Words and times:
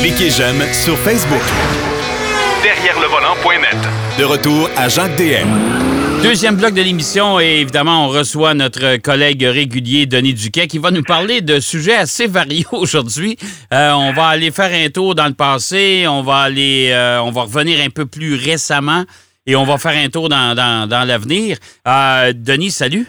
Cliquez 0.00 0.30
j'aime 0.30 0.62
sur 0.72 0.96
Facebook. 0.98 1.42
Derrière 2.62 2.98
le 3.00 3.06
volant.net. 3.06 3.76
De 4.18 4.24
retour 4.24 4.68
à 4.76 4.88
Jacques 4.88 5.16
DM. 5.16 5.48
Deuxième 6.22 6.56
bloc 6.56 6.74
de 6.74 6.82
l'émission 6.82 7.40
et 7.40 7.60
évidemment, 7.60 8.06
on 8.06 8.08
reçoit 8.08 8.54
notre 8.54 8.96
collègue 8.98 9.42
régulier 9.42 10.06
Denis 10.06 10.34
Duquet 10.34 10.66
qui 10.66 10.78
va 10.78 10.90
nous 10.90 11.02
parler 11.02 11.40
de 11.40 11.60
sujets 11.60 11.96
assez 11.96 12.26
variés 12.26 12.66
aujourd'hui. 12.72 13.38
Euh, 13.72 13.92
on 13.92 14.12
va 14.12 14.26
aller 14.26 14.50
faire 14.50 14.70
un 14.72 14.90
tour 14.90 15.14
dans 15.14 15.26
le 15.26 15.34
passé, 15.34 16.06
on 16.08 16.22
va 16.22 16.38
aller, 16.38 16.90
euh, 16.92 17.22
on 17.22 17.30
va 17.30 17.42
revenir 17.42 17.80
un 17.84 17.90
peu 17.90 18.06
plus 18.06 18.34
récemment 18.34 19.04
et 19.46 19.56
on 19.56 19.64
va 19.64 19.78
faire 19.78 19.96
un 19.96 20.08
tour 20.08 20.28
dans, 20.28 20.54
dans, 20.54 20.88
dans 20.88 21.06
l'avenir. 21.06 21.56
Euh, 21.88 22.32
Denis, 22.34 22.70
salut. 22.70 23.06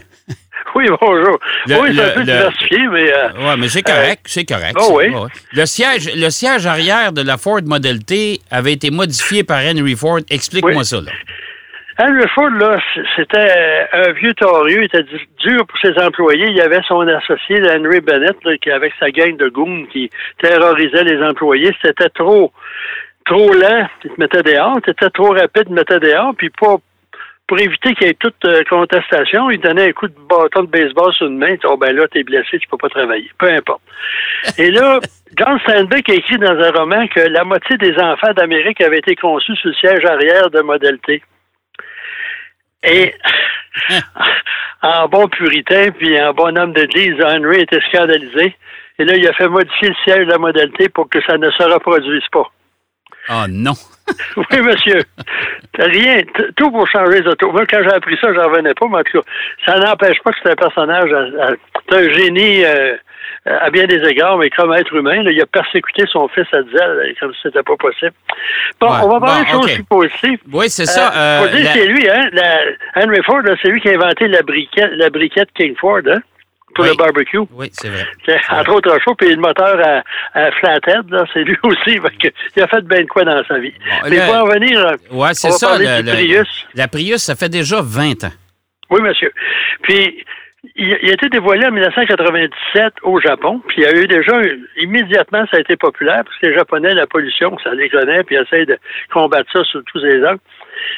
Oui, 0.76 0.86
bonjour. 1.02 1.38
Le- 1.68 1.76
oui, 1.82 1.90
c'est 1.96 2.04
un 2.04 2.10
peu 2.12 2.24
diversifié, 2.24 2.88
mais 2.92 3.14
euh, 3.14 3.28
Ouais, 3.46 3.58
mais 3.58 3.68
c'est 3.68 3.82
correct, 3.82 4.22
c'est 4.26 4.46
correct. 4.46 4.76
oh 4.80 4.94
oui. 4.98 5.10
Ouais. 5.10 5.28
Le 5.54 5.66
siège, 5.66 6.10
le 6.16 6.30
siège 6.30 6.66
arrière 6.66 7.12
de 7.12 7.22
la 7.22 7.38
Ford 7.38 7.60
Model 7.66 8.04
T 8.04 8.40
avait 8.50 8.74
été 8.74 8.90
modifié 8.92 9.44
par 9.44 9.60
Henry 9.60 9.96
Ford. 9.96 10.20
Explique-moi 10.30 10.74
Oui. 10.78 10.86
ça. 10.86 10.98
Là. 11.02 11.12
Henry 12.00 12.28
Ford, 12.34 12.50
là, 12.52 12.80
c'était 13.16 13.86
un 13.94 14.12
vieux 14.14 14.34
torieux, 14.34 14.80
il 14.80 14.86
était 14.86 15.04
du- 15.04 15.28
dur 15.46 15.68
pour 15.68 15.78
ses 15.80 15.94
employés. 16.02 16.48
Il 16.48 16.56
y 16.56 16.62
avait 16.62 16.82
son 16.88 17.02
associé, 17.08 17.58
Henry 17.70 18.00
Bennett, 18.00 18.38
là, 18.44 18.58
qui 18.58 18.72
avec 18.72 18.94
sa 19.00 19.12
gang 19.12 19.36
de 19.38 19.50
goons 19.50 19.86
qui 19.92 20.10
terrorisait 20.42 21.04
les 21.04 21.22
employés. 21.22 21.76
C'était 21.82 22.10
trop 22.10 22.52
trop 23.26 23.54
lent, 23.54 23.88
il 24.04 24.10
te 24.12 24.20
mettait 24.20 24.42
dehors. 24.42 24.80
C'était 24.86 25.10
trop 25.12 25.32
rapide, 25.34 25.66
il 25.70 25.70
te 25.70 25.74
mettait 25.74 26.00
dehors. 26.00 26.34
Puis 26.36 26.50
pas 26.50 26.78
pour 27.52 27.60
éviter 27.60 27.94
qu'il 27.96 28.08
y 28.08 28.10
ait 28.10 28.14
toute 28.14 28.46
euh, 28.46 28.64
contestation, 28.70 29.52
il 29.52 29.60
donnait 29.60 29.90
un 29.90 29.92
coup 29.92 30.08
de 30.08 30.16
bâton 30.30 30.64
de 30.64 30.68
baseball 30.68 31.14
sur 31.14 31.28
une 31.28 31.38
main. 31.38 31.50
Il 31.50 31.58
dit, 31.58 31.66
Oh 31.66 31.76
ben 31.76 31.94
là, 31.94 32.08
t'es 32.08 32.24
blessé, 32.24 32.58
tu 32.58 32.68
peux 32.70 32.78
pas 32.78 32.88
travailler. 32.88 33.30
Peu 33.38 33.52
importe. 33.52 33.82
Et 34.58 34.72
là, 34.72 35.02
John 35.38 35.60
Steinbeck 35.60 36.08
a 36.08 36.14
écrit 36.14 36.38
dans 36.38 36.58
un 36.58 36.72
roman 36.72 37.06
que 37.08 37.20
la 37.20 37.44
moitié 37.44 37.76
des 37.76 37.94
enfants 38.00 38.32
d'Amérique 38.38 38.80
avaient 38.80 39.00
été 39.00 39.18
conçus 39.18 39.54
sur 39.58 39.68
le 39.68 39.76
siège 39.76 40.06
arrière 40.06 40.50
de 40.50 40.62
Model 40.62 40.98
T. 41.00 41.22
Et 42.84 43.16
en 44.82 45.10
bon 45.10 45.28
puritain, 45.28 45.92
puis 45.92 46.18
en 46.22 46.34
bon 46.34 46.58
homme 46.58 46.72
d'église, 46.72 47.22
Henry 47.22 47.64
était 47.64 47.82
scandalisé. 47.90 48.56
Et 48.98 49.04
là, 49.04 49.18
il 49.18 49.28
a 49.28 49.34
fait 49.34 49.50
modifier 49.50 49.90
le 49.90 49.96
siège 50.06 50.26
de 50.26 50.32
la 50.32 50.38
Model 50.38 50.72
T 50.72 50.88
pour 50.88 51.10
que 51.10 51.22
ça 51.24 51.38
ne 51.38 51.52
se 51.52 51.64
reproduise 51.64 52.30
pas. 52.32 52.50
Oh 53.30 53.46
non. 53.50 53.74
Oui, 54.38 54.62
monsieur. 54.62 55.02
Rien. 55.78 56.22
Tout 56.58 56.72
pour 56.72 56.88
changer 56.88 57.22
les 57.22 57.28
autos. 57.28 57.52
Moi, 57.52 57.66
quand 57.66 57.80
j'ai 57.84 57.94
appris 57.94 58.18
ça, 58.22 58.34
j'en 58.34 58.50
revenais 58.50 58.74
pas, 58.74 58.88
mais 58.90 58.98
en 58.98 59.04
tout 59.04 59.22
cas, 59.22 59.28
ça 59.66 59.80
n'empêche 59.80 60.20
pas 60.24 60.32
que 60.32 60.38
c'est 60.44 60.52
un 60.52 60.56
personnage, 60.56 61.10
c'est 61.90 61.96
un 61.98 62.10
génie 62.14 62.64
euh, 62.66 62.96
à 63.46 63.70
bien 63.70 63.86
des 63.86 64.02
égards, 64.08 64.38
mais 64.38 64.50
comme 64.50 64.74
être 64.74 64.94
humain, 64.94 65.24
là, 65.24 65.32
il 65.32 65.42
a 65.42 65.46
persécuté 65.46 66.04
son 66.12 66.28
fils 66.30 66.48
à 66.54 66.62
Zell, 66.64 67.16
comme 67.20 67.34
si 67.34 67.40
c'était 67.44 67.64
pas 67.64 67.76
possible. 67.78 68.12
Bon, 68.80 68.88
Ouais. 68.88 68.98
on 69.04 69.10
va 69.10 69.20
parler 69.20 69.46
Bon, 69.52 69.60
de 69.60 69.64
choses 69.64 69.72
OK. 69.72 69.74
plus 69.76 69.84
positives. 69.84 70.40
Oui, 70.52 70.70
c'est 70.70 70.86
ça. 70.86 71.12
Euh, 71.14 71.16
euh, 71.16 71.40
faut 71.48 71.56
dire, 71.56 71.66
la- 71.66 71.72
c'est 71.74 71.86
lui, 71.88 72.10
hein? 72.10 72.30
la- 72.34 73.04
Henry 73.04 73.22
Ford, 73.24 73.42
c'est 73.62 73.70
lui 73.70 73.82
qui 73.82 73.90
a 73.90 73.94
inventé 73.94 74.28
la 74.28 74.42
briquette, 74.42 74.92
la 74.96 75.10
briquette 75.10 75.50
King 75.56 75.76
Ford, 75.80 76.00
hein? 76.08 76.20
Pour 76.76 76.86
Oui. 76.86 76.92
le 76.92 76.96
barbecue. 76.98 77.38
Oui, 77.52 77.70
c'est 77.74 77.90
vrai. 77.90 78.06
Entre 78.50 78.72
autres 78.74 78.92
choses, 79.04 79.16
puis 79.18 79.30
le 79.30 79.42
moteur 79.42 79.78
à, 79.86 80.04
à 80.40 80.52
flathead, 80.52 81.10
là, 81.10 81.26
c'est 81.34 81.44
lui 81.44 81.58
aussi. 81.64 82.00
que 82.22 82.28
il 82.56 82.64
a 82.64 82.68
fait 82.68 82.82
bien 82.86 83.02
de 83.02 83.08
quoi 83.08 83.24
dans 83.24 83.44
sa 83.46 83.58
vie. 83.60 83.74
Bon, 83.80 84.10
Mais 84.10 84.16
là- 84.18 84.26
pour 84.28 84.36
en 84.36 84.46
venir, 84.46 84.80
euh, 84.80 84.96
Ouais, 85.12 85.34
c'est 85.34 85.52
ça. 85.52 85.78
le- 85.78 86.04
le- 86.06 86.12
Prius. 86.14 86.68
La 86.76 86.88
Prius, 86.88 87.22
ça 87.24 87.36
fait 87.36 87.50
déjà 87.50 87.82
20 87.82 88.24
ans. 88.24 88.32
Oui, 88.90 89.02
monsieur. 89.02 89.32
Puis, 89.84 90.24
il, 90.76 90.98
il 91.02 91.10
a 91.10 91.14
été 91.14 91.28
dévoilé 91.30 91.66
en 91.66 91.72
1997 91.72 92.94
au 93.04 93.20
Japon, 93.20 93.62
puis 93.68 93.78
il 93.82 93.84
y 93.84 93.88
a 93.88 93.94
eu 93.98 94.08
déjà, 94.08 94.34
immédiatement, 94.78 95.46
ça 95.50 95.58
a 95.58 95.60
été 95.62 95.76
populaire, 95.76 96.24
parce 96.24 96.38
que 96.38 96.48
les 96.48 96.54
Japonais, 96.54 96.94
la 96.94 97.08
pollution, 97.08 97.58
ça 97.64 97.74
les 97.74 97.90
connaît, 97.90 98.24
puis 98.24 98.36
ils 98.36 98.42
essayent 98.42 98.66
de 98.66 98.78
combattre 99.12 99.50
ça 99.52 99.64
sur 99.64 99.82
tous 99.86 100.00
les 100.04 100.24
angles. 100.26 100.40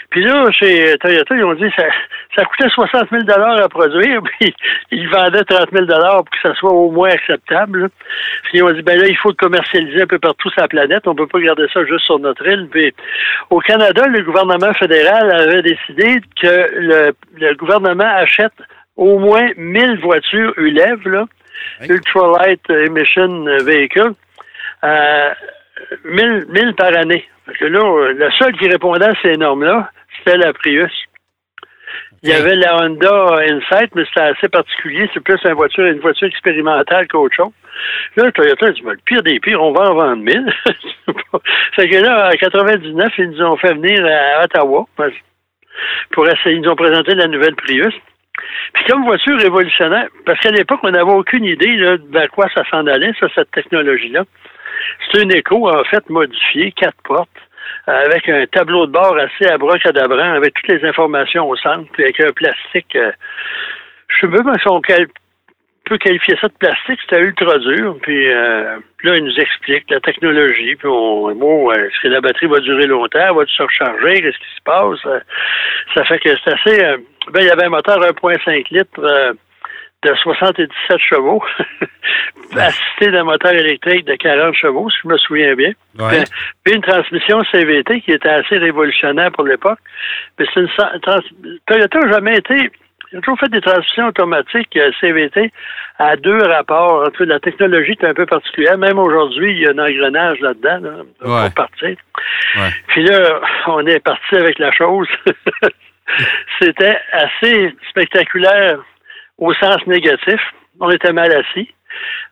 Puis 0.10 0.24
là, 0.24 0.52
chez 0.52 0.96
Toyota, 1.00 1.36
ils 1.36 1.44
ont 1.44 1.54
dit 1.54 1.70
que 1.70 1.82
ça, 1.82 1.88
ça 2.36 2.46
coûtait 2.46 2.70
60 2.70 3.10
000 3.12 3.24
à 3.30 3.70
produire, 3.70 4.22
puis 4.40 4.54
ils 4.92 5.10
vendaient 5.10 5.44
30 5.44 5.70
000 5.72 5.86
pour 5.86 6.30
que 6.30 6.38
ça 6.42 6.54
soit 6.56 6.72
au 6.72 6.92
moins 6.92 7.10
acceptable. 7.10 7.84
là. 7.84 7.88
Puis 8.44 8.60
ils 8.60 8.64
ont 8.64 8.72
dit, 8.72 8.82
ben 8.82 9.00
là, 9.00 9.08
il 9.08 9.18
faut 9.18 9.30
le 9.30 9.36
commercialiser 9.36 10.04
un 10.04 10.08
peu 10.08 10.20
partout 10.20 10.50
sur 10.50 10.62
la 10.62 10.68
planète. 10.68 11.08
On 11.08 11.16
peut 11.16 11.28
pas 11.28 11.40
garder 11.40 11.68
ça 11.74 11.84
juste 11.86 12.06
sur 12.06 12.20
notre 12.20 12.46
île. 12.48 12.68
Puis 12.72 12.94
au 13.50 13.60
Canada, 13.60 14.06
le 14.08 14.22
gouvernement 14.24 14.74
fédéral 14.74 15.32
avait 15.32 15.62
décidé 15.62 16.22
que 16.42 16.70
le, 16.76 17.14
le 17.40 17.54
gouvernement 17.56 18.12
achète 18.18 18.54
au 18.96 19.18
moins 19.20 19.50
1000 19.58 20.00
voitures 20.02 20.54
ULEV, 20.58 21.08
là, 21.08 21.26
Oui. 21.82 21.88
Ultralight 21.90 22.70
Emission 22.70 23.46
Vehicle, 23.64 24.14
euh, 24.84 25.30
1000, 26.06 26.46
1000 26.50 26.76
par 26.76 26.96
année. 26.96 27.28
Parce 27.46 27.58
que 27.58 27.66
là, 27.66 27.80
euh, 27.80 28.14
le 28.14 28.32
seul 28.32 28.54
qui 28.58 28.68
répondait 28.68 29.06
à 29.06 29.14
ces 29.22 29.38
normes-là, 29.38 29.90
c'était 30.18 30.38
la 30.38 30.54
Prius. 30.54 30.92
Il 32.24 32.30
y 32.30 32.34
avait 32.34 32.56
la 32.56 32.78
Honda 32.78 33.36
Insight, 33.50 33.94
mais 33.96 34.06
c'était 34.06 34.22
assez 34.22 34.48
particulier. 34.48 35.10
C'est 35.14 35.20
plus 35.20 35.38
une 35.44 35.54
voiture, 35.54 35.86
une 35.86 36.00
voiture 36.00 36.28
expérimentale 36.28 37.08
qu'autre 37.10 37.36
chose. 37.36 37.52
Là, 38.16 38.32
Toyota 38.32 38.68
a 38.68 38.72
dit, 38.72 38.82
Ben, 38.82 38.92
le 38.92 39.00
pire 39.04 39.24
des 39.24 39.40
pires, 39.42 39.62
on 39.62 39.74
va 39.74 39.92
en 39.92 39.96
vendre 39.96 40.24
1000. 40.24 40.54
fait 41.76 41.90
que 41.90 41.98
là, 41.98 42.30
en 42.30 42.38
99, 42.38 43.14
ils 43.18 43.30
nous 43.30 43.42
ont 43.42 43.58
fait 43.58 43.74
venir 43.74 44.06
à 44.06 44.44
Ottawa 44.44 44.86
pour 46.12 46.28
essayer. 46.28 46.56
Ils 46.56 46.62
nous 46.62 46.70
ont 46.70 46.78
présenté 46.78 47.14
la 47.14 47.28
nouvelle 47.28 47.56
Prius. 47.56 47.94
Puis 48.74 48.86
comme 48.86 49.04
voiture 49.04 49.38
révolutionnaire, 49.38 50.08
parce 50.26 50.40
qu'à 50.40 50.52
l'époque, 50.52 50.80
on 50.84 50.92
n'avait 50.92 51.12
aucune 51.12 51.46
idée 51.46 51.76
là, 51.76 51.98
vers 52.10 52.30
quoi 52.30 52.48
ça 52.56 52.64
s'en 52.70 52.88
allait, 52.88 53.12
ça, 53.20 53.28
cette 53.36 53.52
technologie-là. 53.52 54.24
C'est 55.12 55.24
une 55.24 55.34
écho, 55.34 55.70
en 55.70 55.84
fait, 55.86 56.10
modifiée, 56.10 56.72
quatre 56.72 57.02
portes, 57.04 57.30
avec 57.88 58.28
un 58.30 58.46
tableau 58.48 58.86
de 58.86 58.92
bord 58.92 59.18
assez 59.18 59.50
abracadabrant, 59.50 60.34
avec 60.34 60.54
toutes 60.54 60.68
les 60.70 60.88
informations 60.88 61.50
au 61.50 61.56
centre, 61.56 61.90
puis 61.94 62.04
avec 62.04 62.20
un 62.20 62.32
plastique. 62.32 62.96
euh, 62.96 63.12
je 64.08 64.28
sais 64.28 64.28
même 64.28 64.60
si 64.60 64.68
on 64.68 64.82
peut 65.86 65.98
qualifier 65.98 66.36
ça 66.40 66.48
de 66.48 66.54
plastique, 66.54 67.00
c'était 67.02 67.22
ultra 67.22 67.58
dur. 67.58 67.98
Puis 68.02 68.32
euh, 68.32 68.78
là, 69.04 69.18
il 69.18 69.24
nous 69.24 69.38
explique 69.38 69.90
la 69.90 70.00
technologie, 70.00 70.76
puis 70.76 70.88
on, 70.88 71.36
bon, 71.36 71.72
euh, 71.72 71.74
est-ce 71.74 72.02
que 72.02 72.08
la 72.08 72.22
batterie 72.22 72.48
va 72.48 72.60
durer 72.60 72.88
longtemps, 72.88 73.36
va 73.36 73.46
se 73.46 73.64
recharger, 73.64 74.22
qu'est-ce 74.22 74.38
qui 74.38 74.56
se 74.56 74.64
passe? 74.64 75.06
Euh, 75.06 75.20
ça 75.94 76.06
fait 76.06 76.20
que 76.20 76.30
c'est 76.44 76.54
assez. 76.54 76.98
ben, 77.32 77.42
il 77.42 77.48
y 77.48 77.50
avait 77.50 77.66
un 77.66 77.70
moteur 77.70 78.00
1.5 78.00 78.66
litres 78.72 79.00
euh, 79.00 79.34
de 80.04 80.14
77 80.16 80.98
chevaux, 81.00 81.44
assisté 82.56 83.12
d'un 83.12 83.24
moteur 83.24 83.54
électrique 83.54 84.06
de 84.06 84.16
40 84.16 84.54
chevaux, 84.56 84.90
si 84.90 84.98
je 85.04 85.08
me 85.08 85.18
souviens 85.18 85.56
bien. 85.56 85.72
Ouais. 86.00 86.24
Puis, 86.64 86.76
une 86.76 86.82
transmission 86.82 87.42
CVT 87.52 88.02
qui 88.02 88.12
était 88.12 88.30
assez 88.30 88.58
révolutionnaire 88.58 89.32
pour 89.32 89.46
l'époque. 89.46 89.80
Mais 90.38 90.46
c'est 90.54 90.62
une 90.62 90.70
trans- 91.02 91.20
Toyota 91.68 92.00
n'a 92.00 92.12
jamais 92.14 92.38
été. 92.38 92.70
Ils 93.12 93.18
ont 93.20 93.22
toujours 93.22 93.40
fait 93.40 93.50
des 93.50 93.62
transmissions 93.62 94.08
automatiques 94.08 94.76
euh, 94.76 94.92
CVT 95.00 95.52
à 96.00 96.16
deux 96.16 96.42
rapports. 96.48 97.04
En 97.04 97.12
tout 97.12 97.24
cas, 97.24 97.26
la 97.26 97.40
technologie 97.40 97.92
est 97.92 98.06
un 98.08 98.14
peu 98.16 98.26
particulière. 98.26 98.78
Même 98.78 98.98
aujourd'hui, 98.98 99.52
il 99.52 99.60
y 99.60 99.68
a 99.68 99.70
un 99.72 99.78
engrenage 99.78 100.40
là-dedans 100.40 100.80
là, 100.82 100.92
Ouais. 101.30 101.46
pour 101.46 101.54
partir. 101.54 101.90
Ouais. 102.56 102.70
Puis 102.88 103.04
là, 103.04 103.40
on 103.68 103.86
est 103.86 104.00
parti 104.00 104.36
avec 104.36 104.58
la 104.58 104.72
chose. 104.72 105.08
C'était 106.60 106.98
assez 107.12 107.74
spectaculaire 107.90 108.80
au 109.38 109.54
sens 109.54 109.78
négatif. 109.88 110.40
On 110.80 110.90
était 110.90 111.14
mal 111.14 111.32
assis. 111.32 111.70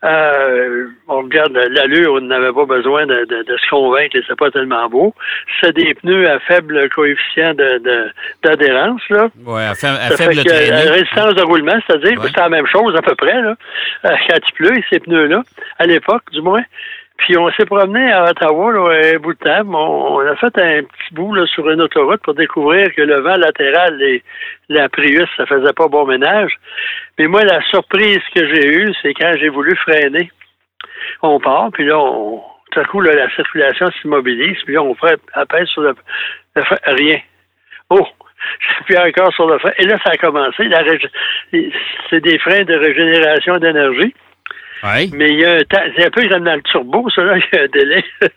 Euh, 0.04 0.88
on 1.08 1.18
regarde 1.22 1.54
l'allure, 1.54 2.14
on 2.14 2.22
n'avait 2.22 2.52
pas 2.52 2.66
besoin 2.66 3.06
de, 3.06 3.26
de- 3.26 3.44
de 3.44 3.58
se 3.58 3.70
convaincre 3.70 4.14
que 4.14 4.26
c'est 4.28 4.38
pas 4.38 4.50
tellement 4.50 4.90
beau. 4.90 5.14
C'est 5.62 5.76
des 5.76 5.94
pneus 5.94 6.28
à 6.28 6.40
faible 6.40 6.90
coefficient 6.90 7.54
de- 7.54 7.78
de- 7.78 8.10
d'adhérence, 8.44 9.02
là. 9.12 9.28
Ouais, 9.46 9.64
à, 9.64 9.76
fa- 9.76 9.94
à 9.94 10.10
faible 10.18 10.44
que 10.44 10.52
euh, 10.52 10.70
la 10.86 10.92
résistance 10.92 11.36
de 11.36 11.44
roulement, 11.44 11.78
c'est-à-dire 11.86 12.20
Ouais. 12.20 12.28
c'est 12.34 12.38
la 12.42 12.50
même 12.50 12.66
chose 12.66 12.96
à 12.96 13.04
peu 13.04 13.14
près, 13.14 13.40
là, 13.42 13.56
quand 14.04 14.40
il 14.48 14.54
pleut, 14.56 14.82
ces 14.90 15.00
pneus-là, 15.00 15.44
à 15.78 15.86
l'époque, 15.86 16.24
du 16.32 16.42
moins. 16.42 16.64
Puis 17.22 17.38
on 17.38 17.52
s'est 17.52 17.66
promené 17.66 18.12
à 18.12 18.26
Ottawa, 18.26 18.72
là, 18.74 19.14
un 19.14 19.20
bout 19.20 19.34
de 19.34 19.40
temps. 19.40 19.64
On, 19.68 20.20
a 20.20 20.36
fait 20.38 20.58
un 20.58 20.82
petit 20.82 21.14
bout 21.14 21.36
là, 21.36 21.46
sur 21.46 21.70
une 21.70 21.82
autoroute 21.82 22.22
pour 22.24 22.34
découvrir 22.34 22.94
que 22.96 23.02
le 23.04 23.22
vent 23.22 23.36
latéral 23.36 24.02
et 24.02 24.24
la 24.70 24.90
Prius, 24.90 25.30
ça 25.38 25.46
faisait 25.46 25.74
pas 25.74 25.88
bon 25.88 26.08
ménage. 26.08 26.52
Mais 27.20 27.28
moi, 27.28 27.44
la 27.44 27.62
surprise 27.70 28.22
que 28.34 28.48
j'ai 28.48 28.68
eue, 28.68 28.94
c'est 29.02 29.14
quand 29.14 29.34
j'ai 29.40 29.50
voulu 29.50 29.76
freiner. 29.76 30.32
On 31.22 31.40
part, 31.40 31.70
puis 31.72 31.86
là, 31.86 32.00
on, 32.00 32.42
tout 32.72 32.80
à 32.80 32.86
coup, 32.86 33.02
là, 33.02 33.14
la 33.14 33.30
circulation 33.36 33.92
s'immobilise, 34.02 34.58
puis 34.64 34.74
là, 34.74 34.82
on 34.82 34.96
fait 34.96 35.20
appel 35.34 35.68
sur 35.68 35.84
le, 35.84 35.96
le. 36.56 36.64
Rien. 36.86 37.20
Oh! 37.92 38.08
Puis 38.88 38.98
encore 38.98 39.32
sur 39.34 39.48
le 39.48 39.60
frein. 39.60 39.72
Et 39.78 39.86
là, 39.86 40.00
ça 40.04 40.14
a 40.14 40.18
commencé. 40.18 40.68
C'est 42.10 42.22
des 42.22 42.40
freins 42.40 42.64
de 42.64 42.76
régénération 42.76 43.58
d'énergie. 43.58 44.16
Ouais. 44.84 45.10
Mais 45.14 45.30
il 45.30 45.40
y 45.40 45.46
a 45.46 45.54
un 45.54 45.64
temps, 45.64 45.82
c'est 45.96 46.06
un 46.06 46.10
peu 46.10 46.28
comme 46.28 46.44
dans 46.44 46.56
le 46.56 46.62
turbo, 46.64 47.10
ça, 47.10 47.24
là, 47.24 47.38
il 47.54 47.58
y 47.58 47.60
a 47.60 47.64
un 47.64 47.68
délai. 47.68 48.04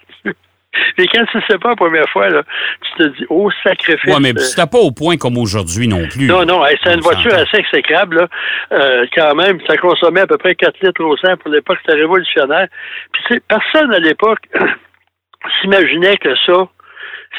Mais 0.99 1.07
quand 1.07 1.25
tu 1.27 1.37
ne 1.37 1.43
sais 1.49 1.59
pas 1.59 1.71
la 1.71 1.77
première 1.77 2.09
fois, 2.09 2.29
là, 2.29 2.43
tu 2.83 3.05
te 3.05 3.17
dis, 3.17 3.27
oh, 3.29 3.51
sacrifice. 3.63 4.13
Ouais, 4.13 4.21
mais 4.21 4.37
c'était 4.39 4.67
pas 4.67 4.79
au 4.79 4.91
point 4.91 5.17
comme 5.17 5.39
aujourd'hui 5.39 5.87
non 5.87 6.07
plus. 6.09 6.27
Non, 6.27 6.45
non, 6.45 6.65
c'est 6.83 6.95
une 6.95 7.01
voiture 7.01 7.33
assez 7.33 7.59
exécrable, 7.59 8.17
là. 8.17 8.29
Euh, 8.73 9.07
quand 9.15 9.35
même. 9.35 9.61
Ça 9.69 9.77
consommait 9.77 10.23
à 10.23 10.27
peu 10.27 10.37
près 10.37 10.55
4 10.55 10.75
litres 10.83 11.05
au 11.05 11.17
100 11.17 11.37
pour 11.39 11.51
l'époque, 11.51 11.79
c'était 11.85 11.99
révolutionnaire. 11.99 12.67
Puis, 13.13 13.23
tu 13.27 13.35
sais, 13.35 13.43
personne 13.47 13.93
à 13.93 13.99
l'époque 13.99 14.41
s'imaginait 15.61 16.17
que 16.17 16.35
ça, 16.47 16.69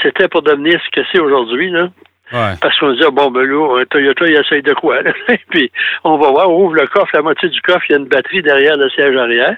c'était 0.01 0.27
pour 0.27 0.41
devenir 0.41 0.79
ce 0.85 1.01
que 1.01 1.05
c'est 1.11 1.19
aujourd'hui, 1.19 1.71
là. 1.71 1.89
Ouais. 2.33 2.53
Parce 2.59 2.77
qu'on 2.79 2.91
se 2.93 2.99
dit, 2.99 3.05
ah, 3.07 3.11
bon, 3.11 3.29
ben 3.29 3.43
là, 3.45 3.83
Toyota, 3.89 4.25
il 4.27 4.35
essaye 4.35 4.63
de 4.63 4.73
quoi, 4.73 5.01
là? 5.03 5.11
Puis, 5.51 5.71
on 6.03 6.17
va 6.17 6.29
voir, 6.31 6.49
on 6.49 6.63
ouvre 6.65 6.75
le 6.75 6.87
coffre, 6.87 7.11
la 7.13 7.21
moitié 7.21 7.49
du 7.49 7.61
coffre, 7.61 7.83
il 7.87 7.91
y 7.93 7.95
a 7.95 7.99
une 7.99 8.07
batterie 8.07 8.41
derrière 8.41 8.75
le 8.77 8.89
siège 8.89 9.15
arrière. 9.15 9.55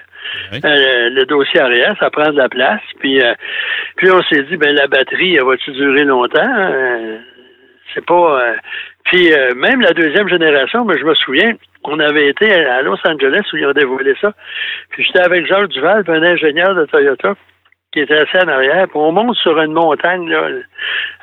Oui. 0.52 0.60
Euh, 0.64 1.08
le 1.10 1.24
dossier 1.24 1.60
arrière, 1.60 1.96
ça 1.98 2.10
prend 2.10 2.30
de 2.30 2.36
la 2.36 2.48
place. 2.48 2.82
Puis, 3.00 3.22
euh, 3.22 3.32
puis 3.96 4.10
on 4.10 4.22
s'est 4.24 4.42
dit, 4.42 4.56
ben 4.58 4.74
la 4.74 4.86
batterie, 4.86 5.36
elle 5.36 5.44
va-tu 5.44 5.70
durer 5.72 6.04
longtemps? 6.04 6.56
Euh, 6.58 7.16
c'est 7.94 8.04
pas. 8.04 8.40
euh, 8.42 8.54
Puis 9.06 9.30
même 9.56 9.80
la 9.80 9.92
deuxième 9.92 10.28
génération, 10.28 10.84
mais 10.84 10.98
je 10.98 11.04
me 11.04 11.14
souviens, 11.14 11.52
on 11.84 11.98
avait 12.00 12.28
été 12.28 12.52
à 12.52 12.82
Los 12.82 12.98
Angeles 13.06 13.44
où 13.52 13.56
ils 13.56 13.66
ont 13.66 13.72
dévoilé 13.72 14.14
ça. 14.20 14.34
Puis 14.90 15.04
j'étais 15.04 15.24
avec 15.24 15.46
Jacques 15.46 15.68
Duval, 15.68 16.04
un 16.06 16.22
ingénieur 16.22 16.74
de 16.74 16.84
Toyota 16.84 17.34
qui 17.98 18.12
était 18.12 18.18
assis 18.18 18.44
en 18.44 18.48
arrière. 18.48 18.86
Puis 18.88 18.96
on 18.96 19.12
monte 19.12 19.36
sur 19.36 19.58
une 19.60 19.72
montagne 19.72 20.34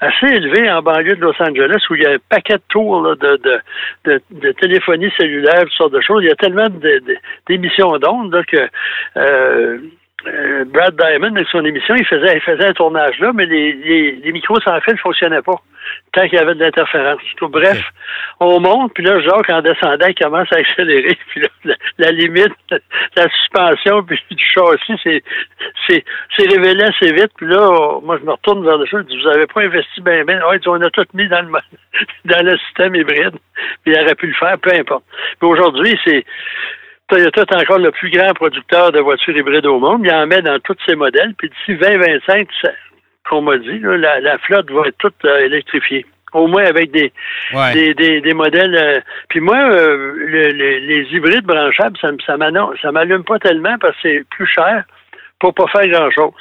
assez 0.01 0.25
élevée 0.27 0.69
en 0.69 0.81
banlieue 0.81 1.15
de 1.15 1.21
Los 1.21 1.41
Angeles 1.41 1.81
où 1.89 1.95
il 1.95 2.03
y 2.03 2.05
a 2.05 2.11
un 2.11 2.17
paquet 2.29 2.55
de 2.55 2.63
tours 2.69 3.15
de, 3.15 3.39
de, 4.05 4.21
de, 4.31 4.51
téléphonie 4.53 5.11
cellulaire, 5.17 5.61
toutes 5.61 5.71
sortes 5.71 5.93
de 5.93 6.01
choses. 6.01 6.23
Il 6.23 6.27
y 6.27 6.31
a 6.31 6.35
tellement 6.35 6.67
d'émissions 7.47 7.97
d'ondes 7.97 8.43
que 8.45 8.67
euh, 9.17 9.77
euh, 10.27 10.65
Brad 10.65 10.95
Diamond, 10.95 11.35
avec 11.35 11.47
son 11.47 11.63
émission, 11.63 11.95
il 11.95 12.05
faisait, 12.05 12.35
il 12.35 12.41
faisait 12.41 12.67
un 12.67 12.73
tournage 12.73 13.19
là, 13.19 13.31
mais 13.33 13.45
les, 13.45 13.73
les, 13.73 14.11
les 14.23 14.31
micros 14.31 14.59
sans 14.61 14.79
fil 14.81 14.93
ne 14.93 14.99
fonctionnaient 14.99 15.41
pas 15.41 15.61
tant 16.15 16.27
qu'il 16.27 16.39
y 16.39 16.41
avait 16.41 16.55
de 16.55 16.59
l'interférence. 16.63 17.19
Bref, 17.41 17.83
on 18.39 18.59
monte, 18.59 18.93
puis 18.93 19.03
là, 19.03 19.19
Jacques, 19.19 19.49
en 19.49 19.61
descendant, 19.61 20.07
il 20.07 20.15
commence 20.15 20.51
à 20.51 20.57
accélérer, 20.57 21.15
puis 21.29 21.41
là, 21.41 21.47
la, 21.65 21.75
la 21.99 22.11
limite, 22.11 22.53
la 23.15 23.29
suspension, 23.29 24.03
puis 24.03 24.19
du 24.31 24.43
châssis, 24.43 24.99
c'est, 25.03 25.23
c'est, 25.87 26.03
c'est 26.35 26.47
révélé 26.49 26.83
assez 26.83 27.13
vite, 27.13 27.31
puis 27.37 27.47
là, 27.47 27.69
on- 27.69 28.01
moi, 28.01 28.17
je 28.19 28.25
me 28.25 28.31
retourne 28.31 28.65
vers 28.65 28.77
le 28.77 28.85
chef, 28.85 29.01
je 29.01 29.05
dis, 29.07 29.21
vous 29.21 29.27
avez 29.29 29.45
pas 29.47 29.61
investi 29.61 30.01
bien, 30.01 30.23
bien. 30.25 30.41
Ouais, 30.47 30.59
on 30.67 30.81
a 30.81 30.89
tout 30.89 31.05
mis 31.13 31.27
dans 31.27 31.41
le, 31.41 31.51
dans 32.25 32.43
le 32.45 32.57
système 32.57 32.95
hybride, 32.95 33.35
puis 33.83 33.93
il 33.93 33.99
aurait 33.99 34.15
pu 34.15 34.27
le 34.27 34.33
faire, 34.33 34.57
peu 34.59 34.71
importe. 34.73 35.03
Puis 35.39 35.47
aujourd'hui, 35.49 35.99
c'est, 36.05 36.25
Toyota 37.07 37.41
est 37.41 37.55
encore 37.61 37.77
le 37.77 37.91
plus 37.91 38.09
grand 38.09 38.33
producteur 38.33 38.91
de 38.91 38.99
voitures 38.99 39.37
hybrides 39.37 39.67
au 39.67 39.77
monde. 39.79 40.01
Il 40.03 40.11
en 40.11 40.25
met 40.25 40.41
dans 40.41 40.57
tous 40.59 40.75
ses 40.87 40.95
modèles. 40.95 41.35
Puis 41.37 41.49
d'ici 41.49 41.77
2025, 41.79 42.47
ça- 42.63 42.71
qu'on 43.29 43.41
m'a 43.41 43.57
dit, 43.57 43.79
là, 43.79 43.97
la, 43.97 44.19
la 44.19 44.37
flotte 44.39 44.69
va 44.71 44.87
être 44.87 44.97
toute 44.97 45.25
euh, 45.25 45.39
électrifiée. 45.45 46.05
Au 46.33 46.47
moins 46.47 46.65
avec 46.65 46.91
des, 46.91 47.13
Ouais. 47.53 47.73
des, 47.73 47.93
des, 47.93 48.21
des 48.21 48.33
modèles. 48.33 48.75
euh, 48.75 48.99
puis 49.29 49.39
moi, 49.39 49.57
euh, 49.57 50.13
le- 50.17 50.51
le- 50.51 50.79
les 50.79 51.03
hybrides 51.15 51.45
branchables, 51.45 51.97
ça, 52.01 52.09
ça 52.27 52.91
m'allume 52.91 53.23
pas 53.23 53.39
tellement 53.39 53.77
parce 53.79 53.93
que 53.95 53.99
c'est 54.03 54.23
plus 54.29 54.45
cher 54.47 54.83
pour 55.39 55.53
pas 55.53 55.67
faire 55.67 55.87
grand-chose. 55.87 56.33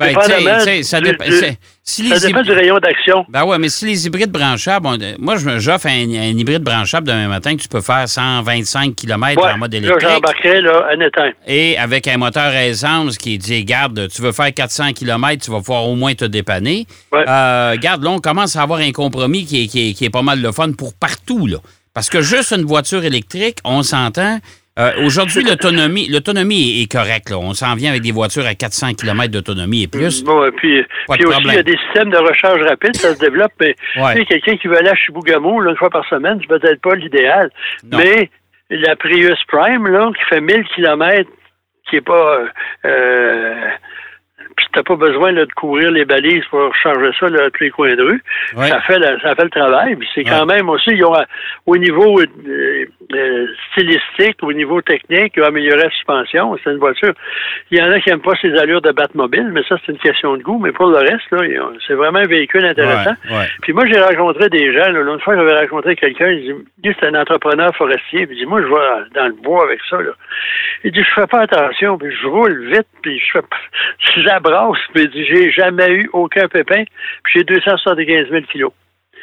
Ben, 0.00 0.82
ça 0.82 1.00
du- 1.00 1.10
dépend. 1.10 1.24
du- 1.24 1.32
c'est- 1.38 1.58
Si 1.82 2.06
Ça 2.08 2.14
les 2.14 2.20
dépend 2.28 2.40
hyb- 2.40 2.44
du 2.44 2.52
rayon 2.52 2.78
d'action. 2.78 3.24
Ben 3.28 3.44
ouais, 3.44 3.58
mais 3.58 3.68
si 3.68 3.84
les 3.86 4.06
hybrides 4.06 4.30
branchables, 4.30 4.86
on- 4.86 4.96
moi, 5.18 5.36
je 5.36 5.44
me- 5.46 5.58
j'offre 5.58 5.86
un, 5.88 5.90
un 5.90 6.38
hybride 6.38 6.62
branchable 6.62 7.06
demain 7.08 7.26
matin 7.26 7.56
que 7.56 7.62
tu 7.62 7.68
peux 7.68 7.80
faire 7.80 8.08
125 8.08 8.94
km 8.94 9.42
Ouais, 9.42 9.50
en 9.52 9.58
mode 9.58 9.72
là, 9.72 9.78
électrique. 9.78 10.08
j'embarquerais 10.08 10.60
là, 10.60 10.86
à 10.88 10.94
éteint. 10.94 11.32
Et 11.46 11.76
avec 11.78 12.06
un 12.06 12.16
moteur 12.16 12.44
à 12.44 12.66
essence 12.66 13.18
qui 13.18 13.38
dit, 13.38 13.64
garde, 13.64 14.08
tu 14.14 14.22
veux 14.22 14.32
faire 14.32 14.52
400 14.54 14.92
km, 14.92 15.44
tu 15.44 15.50
vas 15.50 15.58
pouvoir 15.58 15.86
au 15.86 15.96
moins 15.96 16.14
te 16.14 16.24
dépanner. 16.24 16.86
Ouais. 17.12 17.24
Euh, 17.28 17.76
garde, 17.76 18.04
là, 18.04 18.10
on 18.10 18.18
commence 18.20 18.54
à 18.56 18.62
avoir 18.62 18.80
un 18.80 18.92
compromis 18.92 19.44
qui 19.44 19.64
est, 19.64 19.66
qui 19.66 19.90
est- 19.90 19.92
qui 19.94 20.04
est 20.04 20.10
pas 20.10 20.22
mal 20.22 20.40
le 20.40 20.52
fun 20.52 20.70
pour 20.72 20.94
partout. 20.94 21.46
Là. 21.46 21.56
Parce 21.92 22.08
que 22.08 22.22
juste 22.22 22.52
une 22.52 22.64
voiture 22.64 23.04
électrique, 23.04 23.58
on 23.64 23.82
s'entend. 23.82 24.38
Euh, 24.80 25.04
Aujourd'hui, 25.04 25.42
l'autonomie 25.44 26.08
l'autonomie 26.08 26.80
est, 26.80 26.82
est 26.84 26.90
correcte. 26.92 27.32
On 27.32 27.54
s'en 27.54 27.74
vient 27.74 27.90
avec 27.90 28.02
des 28.02 28.12
voitures 28.12 28.46
à 28.46 28.54
400 28.54 28.94
km 28.94 29.30
d'autonomie 29.30 29.82
et 29.84 29.88
plus. 29.88 30.24
Bon, 30.24 30.44
et 30.44 30.50
puis, 30.52 30.82
puis 31.10 31.24
aussi, 31.26 31.40
il 31.44 31.54
y 31.54 31.58
a 31.58 31.62
des 31.62 31.76
systèmes 31.86 32.10
de 32.10 32.16
recharge 32.18 32.62
rapide, 32.62 32.96
ça 32.96 33.14
se 33.14 33.20
développe, 33.20 33.52
mais 33.60 33.74
Ouais. 33.96 34.14
tu 34.14 34.18
sais, 34.20 34.24
quelqu'un 34.26 34.56
qui 34.56 34.68
veut 34.68 34.76
aller 34.78 34.90
à 34.90 34.94
Chibougamau 34.94 35.60
là, 35.60 35.70
une 35.70 35.76
fois 35.76 35.90
par 35.90 36.06
semaine, 36.08 36.38
c'est 36.40 36.48
peut-être 36.48 36.80
pas 36.80 36.94
l'idéal. 36.94 37.50
Mais 37.92 38.30
la 38.70 38.96
Prius 38.96 39.38
Prime, 39.48 39.86
là, 39.88 40.10
qui 40.16 40.24
fait 40.28 40.40
1000 40.40 40.64
km, 40.74 41.28
qui 41.88 41.96
est 41.96 42.00
pas... 42.00 42.40
Euh, 42.84 43.54
puis 44.60 44.68
t'as 44.72 44.82
pas 44.82 44.96
besoin 44.96 45.32
là, 45.32 45.44
de 45.46 45.52
courir 45.52 45.90
les 45.90 46.04
balises 46.04 46.44
pour 46.50 46.74
charger 46.76 47.10
ça 47.18 47.28
là, 47.28 47.44
à 47.46 47.50
tous 47.50 47.64
les 47.64 47.70
coins 47.70 47.94
de 47.94 48.02
rue. 48.02 48.22
Ouais. 48.56 48.68
Ça 48.68 48.80
fait 48.82 48.98
le, 48.98 49.18
ça 49.20 49.34
fait 49.34 49.44
le 49.44 49.50
travail. 49.50 49.96
Puis 49.96 50.08
c'est 50.14 50.24
quand 50.24 50.46
Ouais. 50.46 50.56
même 50.56 50.68
aussi, 50.68 50.90
ils 50.90 51.04
ont, 51.04 51.14
euh, 51.14 51.22
au 51.66 51.76
niveau 51.76 52.20
euh, 52.20 52.86
euh, 53.14 53.46
stylistique, 53.72 54.36
au 54.42 54.52
niveau 54.52 54.80
technique, 54.82 55.32
ils 55.36 55.42
ont 55.42 55.46
amélioré 55.46 55.82
la 55.84 55.90
suspension. 55.90 56.56
C'est 56.62 56.70
une 56.70 56.78
voiture. 56.78 57.12
Il 57.70 57.78
y 57.78 57.82
en 57.82 57.90
a 57.90 58.00
qui 58.00 58.10
n'aiment 58.10 58.20
pas 58.20 58.34
ses 58.40 58.54
allures 58.58 58.80
de 58.82 58.92
Batmobile, 58.92 59.50
mais 59.52 59.62
ça, 59.68 59.76
c'est 59.84 59.92
une 59.92 59.98
question 59.98 60.36
de 60.36 60.42
goût. 60.42 60.58
Mais 60.58 60.72
pour 60.72 60.86
le 60.88 60.98
reste, 60.98 61.30
là, 61.30 61.38
c'est 61.86 61.94
vraiment 61.94 62.18
un 62.20 62.26
véhicule 62.26 62.64
intéressant. 62.64 63.14
Ouais. 63.30 63.46
Puis 63.62 63.72
moi, 63.72 63.84
j'ai 63.86 64.00
rencontré 64.00 64.48
des 64.48 64.72
gens. 64.72 64.90
Là, 64.92 65.00
l'autre 65.00 65.24
fois, 65.24 65.36
j'avais 65.36 65.58
rencontré 65.58 65.96
quelqu'un. 65.96 66.28
Il 66.30 66.42
dit, 66.42 66.54
lui, 66.84 66.96
c'est 67.00 67.06
un 67.06 67.14
entrepreneur 67.20 67.74
forestier. 67.76 68.26
Puis 68.26 68.36
il 68.36 68.40
dit, 68.40 68.46
moi, 68.46 68.60
je 68.62 68.66
vais 68.66 69.10
dans 69.14 69.26
le 69.26 69.34
bois 69.42 69.64
avec 69.64 69.80
ça. 69.88 70.00
Là. 70.00 70.10
Il 70.84 70.92
dit, 70.92 71.02
je 71.02 71.20
fais 71.20 71.26
pas 71.26 71.40
attention. 71.42 71.98
Puis 71.98 72.14
je 72.22 72.26
roule 72.26 72.66
vite. 72.70 72.86
Puis 73.02 73.18
je 73.18 73.32
fais, 73.32 73.42
pas- 73.42 73.56
j'abrasse. 74.50 74.78
Puis 74.92 75.04
il 75.04 75.10
dit, 75.10 75.24
j'ai 75.24 75.50
jamais 75.50 75.88
eu 75.90 76.10
aucun 76.12 76.48
pépin. 76.48 76.84
Puis 77.24 77.32
j'ai 77.34 77.44
275 77.44 78.30
000 78.30 78.42
kilos. 78.52 78.72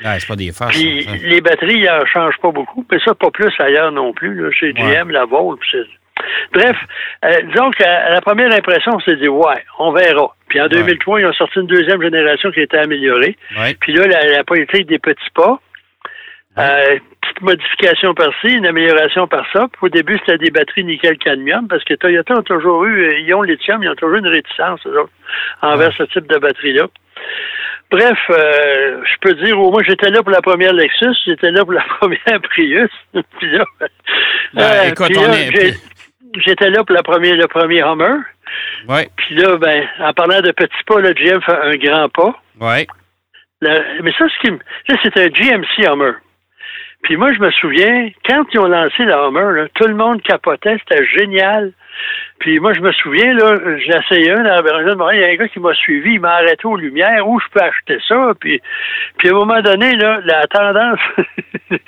Ouais, 0.03 0.19
c'est 0.19 0.27
pas 0.27 0.35
des 0.35 0.51
farces. 0.51 0.77
Puis 0.77 1.03
ça, 1.03 1.11
ça. 1.11 1.17
les 1.17 1.41
batteries, 1.41 1.79
ils 1.79 1.89
en 1.89 2.05
changent 2.05 2.37
pas 2.41 2.51
beaucoup. 2.51 2.85
Mais 2.91 2.99
ça, 3.03 3.15
pas 3.15 3.31
plus 3.31 3.53
ailleurs 3.59 3.91
non 3.91 4.13
plus. 4.13 4.35
Là, 4.35 4.51
chez 4.51 4.73
GM, 4.73 5.09
la 5.09 5.25
Volt. 5.25 5.59
puis 5.59 5.79
Bref, 6.53 6.75
euh, 7.25 7.41
disons 7.51 7.71
qu'à 7.71 8.09
la 8.09 8.21
première 8.21 8.51
impression, 8.53 8.93
on 8.95 8.99
s'est 8.99 9.15
dit, 9.17 9.27
ouais, 9.27 9.63
on 9.79 9.91
verra. 9.91 10.35
Puis 10.49 10.59
en 10.61 10.67
2003, 10.67 11.21
ils 11.21 11.25
ont 11.25 11.33
sorti 11.33 11.59
une 11.59 11.67
deuxième 11.67 12.01
génération 12.01 12.51
qui 12.51 12.61
était 12.61 12.77
améliorée. 12.77 13.37
Puis 13.79 13.93
là, 13.93 14.07
la, 14.07 14.25
la 14.25 14.43
politique 14.43 14.87
des 14.87 14.99
petits 14.99 15.29
pas. 15.35 15.59
Euh, 16.57 16.97
petite 17.37 17.41
modification 17.41 18.13
par-ci, 18.13 18.47
une 18.53 18.65
amélioration 18.65 19.27
par 19.27 19.45
ça. 19.53 19.67
Puis 19.71 19.79
au 19.81 19.89
début, 19.89 20.17
c'était 20.19 20.37
des 20.37 20.51
batteries 20.51 20.83
nickel-cadmium 20.83 21.67
parce 21.67 21.83
que 21.83 21.93
Toyota 21.93 22.35
ont 22.35 22.41
toujours 22.43 22.85
eu, 22.85 23.03
euh, 23.07 23.19
ion 23.21 23.41
lithium, 23.41 23.83
ils 23.83 23.89
ont 23.89 23.95
toujours 23.95 24.15
eu 24.15 24.19
une 24.19 24.27
réticence, 24.27 24.85
autres, 24.85 25.09
envers 25.61 25.93
ce 25.97 26.03
type 26.03 26.27
de 26.27 26.37
batterie-là. 26.37 26.87
Bref, 27.89 28.17
euh, 28.29 29.01
je 29.03 29.15
peux 29.21 29.33
dire, 29.35 29.59
au 29.59 29.71
moins, 29.71 29.81
j'étais 29.87 30.09
là 30.09 30.21
pour 30.21 30.31
la 30.31 30.41
première 30.41 30.73
Lexus, 30.73 31.15
j'étais 31.25 31.51
là 31.51 31.63
pour 31.63 31.73
la 31.73 31.81
première 31.99 32.41
Prius. 32.43 32.89
puis 33.13 33.51
là, 33.51 33.63
Ben, 34.53 34.61
euh, 34.63 34.83
écoute, 34.89 35.07
puis 35.07 35.17
on 35.17 35.27
là, 35.27 35.39
est- 35.39 35.55
j'ai- 35.55 36.41
j'étais 36.45 36.69
là 36.69 36.83
pour 36.83 36.95
la 36.95 37.03
première, 37.03 37.35
le 37.35 37.47
premier 37.47 37.79
Hummer. 37.81 38.17
Ouais, 38.87 39.09
Puis 39.17 39.35
là, 39.35 39.57
ben, 39.57 39.85
en 39.99 40.13
parlant 40.13 40.41
de 40.41 40.51
petits 40.51 40.83
pas, 40.85 40.99
le 40.99 41.13
GM 41.13 41.41
fait 41.41 41.51
un 41.51 41.75
grand 41.75 42.09
pas. 42.09 42.35
ouais. 42.61 42.87
Mais 43.59 44.11
ça, 44.19 44.25
ce 44.29 44.39
qui. 44.47 44.51
Là, 44.87 44.95
c'est 45.01 45.17
un 45.17 45.29
GMC 45.29 45.87
Hummer. 45.87 46.11
Puis 47.03 47.15
moi, 47.15 47.31
je 47.33 47.39
me 47.39 47.51
souviens, 47.51 48.09
quand 48.25 48.43
ils 48.53 48.59
ont 48.59 48.67
lancé 48.67 49.03
le 49.03 49.13
Hummer, 49.13 49.61
là, 49.61 49.67
tout 49.75 49.87
le 49.87 49.95
monde 49.95 50.21
capotait, 50.21 50.77
c'était 50.79 51.05
génial. 51.05 51.71
Puis 52.39 52.59
moi, 52.59 52.73
je 52.73 52.81
me 52.81 52.91
souviens, 52.91 53.33
là, 53.33 53.55
j'ai 53.77 53.95
essayé 53.95 54.31
un 54.31 54.43
dans 54.43 54.61
la 54.61 54.61
région 54.61 54.91
de 54.91 54.95
Montréal, 54.95 55.17
il 55.17 55.21
y 55.21 55.29
a 55.29 55.33
un 55.33 55.35
gars 55.35 55.47
qui 55.47 55.59
m'a 55.59 55.73
suivi, 55.73 56.13
il 56.13 56.19
m'a 56.19 56.33
arrêté 56.33 56.65
aux 56.65 56.75
lumières, 56.75 57.27
où 57.27 57.39
je 57.39 57.45
peux 57.51 57.61
acheter 57.61 57.97
ça, 58.07 58.33
puis, 58.39 58.61
puis 59.17 59.29
à 59.29 59.31
un 59.31 59.35
moment 59.35 59.61
donné, 59.61 59.95
là, 59.95 60.19
la 60.23 60.45
tendance... 60.47 60.99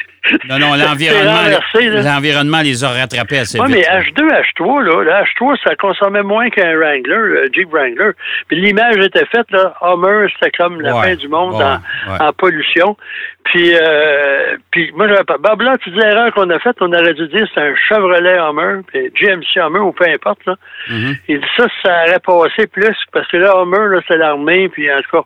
Non, 0.49 0.59
non, 0.59 0.75
l'environnement, 2.03 2.61
les 2.61 2.83
a 2.83 2.89
rattrapés 2.89 3.39
assez 3.39 3.59
Oui, 3.59 3.67
vite. 3.67 3.75
mais 3.77 3.81
là. 3.83 4.01
H2, 4.01 4.43
H3, 4.59 4.83
là, 4.83 5.03
le 5.03 5.11
H3, 5.25 5.57
ça 5.63 5.75
consommait 5.75 6.23
moins 6.23 6.49
qu'un 6.49 6.75
Wrangler, 6.77 7.03
le 7.43 7.49
Jeep 7.53 7.69
Wrangler. 7.71 8.11
Puis 8.47 8.59
l'image 8.61 8.97
était 8.97 9.25
faite, 9.25 9.49
là, 9.51 9.73
Hummer, 9.81 10.27
c'était 10.33 10.51
comme 10.57 10.81
la 10.81 10.95
Ouais, 10.95 11.03
fin 11.09 11.15
du 11.15 11.27
monde 11.27 11.55
ouais, 11.55 11.63
en, 11.63 12.11
ouais. 12.13 12.21
en 12.21 12.33
pollution. 12.33 12.97
Puis, 13.45 13.73
euh, 13.73 14.57
puis 14.71 14.91
moi, 14.95 15.07
j'avais 15.07 15.23
pas... 15.23 15.37
Bob, 15.39 15.61
là, 15.61 15.75
tu 15.81 15.89
dis 15.89 15.97
l'erreur 15.97 16.31
qu'on 16.33 16.49
a 16.51 16.59
faite, 16.59 16.75
on 16.81 16.91
aurait 16.93 17.13
dû 17.13 17.27
dire 17.29 17.47
c'est 17.53 17.61
un 17.61 17.73
Chevrolet 17.87 18.37
Hummer, 18.37 18.81
puis 18.87 19.11
GMC 19.15 19.57
Hummer, 19.57 19.79
ou 19.79 19.91
peu 19.91 20.05
importe, 20.07 20.45
là. 20.45 20.55
Mhm. 20.89 21.15
Il 21.27 21.39
dit 21.39 21.47
ça, 21.57 21.65
ça 21.81 22.03
aurait 22.07 22.19
passé 22.19 22.67
plus, 22.67 22.95
parce 23.11 23.27
que 23.27 23.37
là, 23.37 23.53
Hummer, 23.55 23.87
là, 23.95 24.01
c'est 24.07 24.17
l'armée, 24.17 24.69
puis 24.69 24.91
en 24.93 24.97
tout 24.97 25.17
cas... 25.21 25.23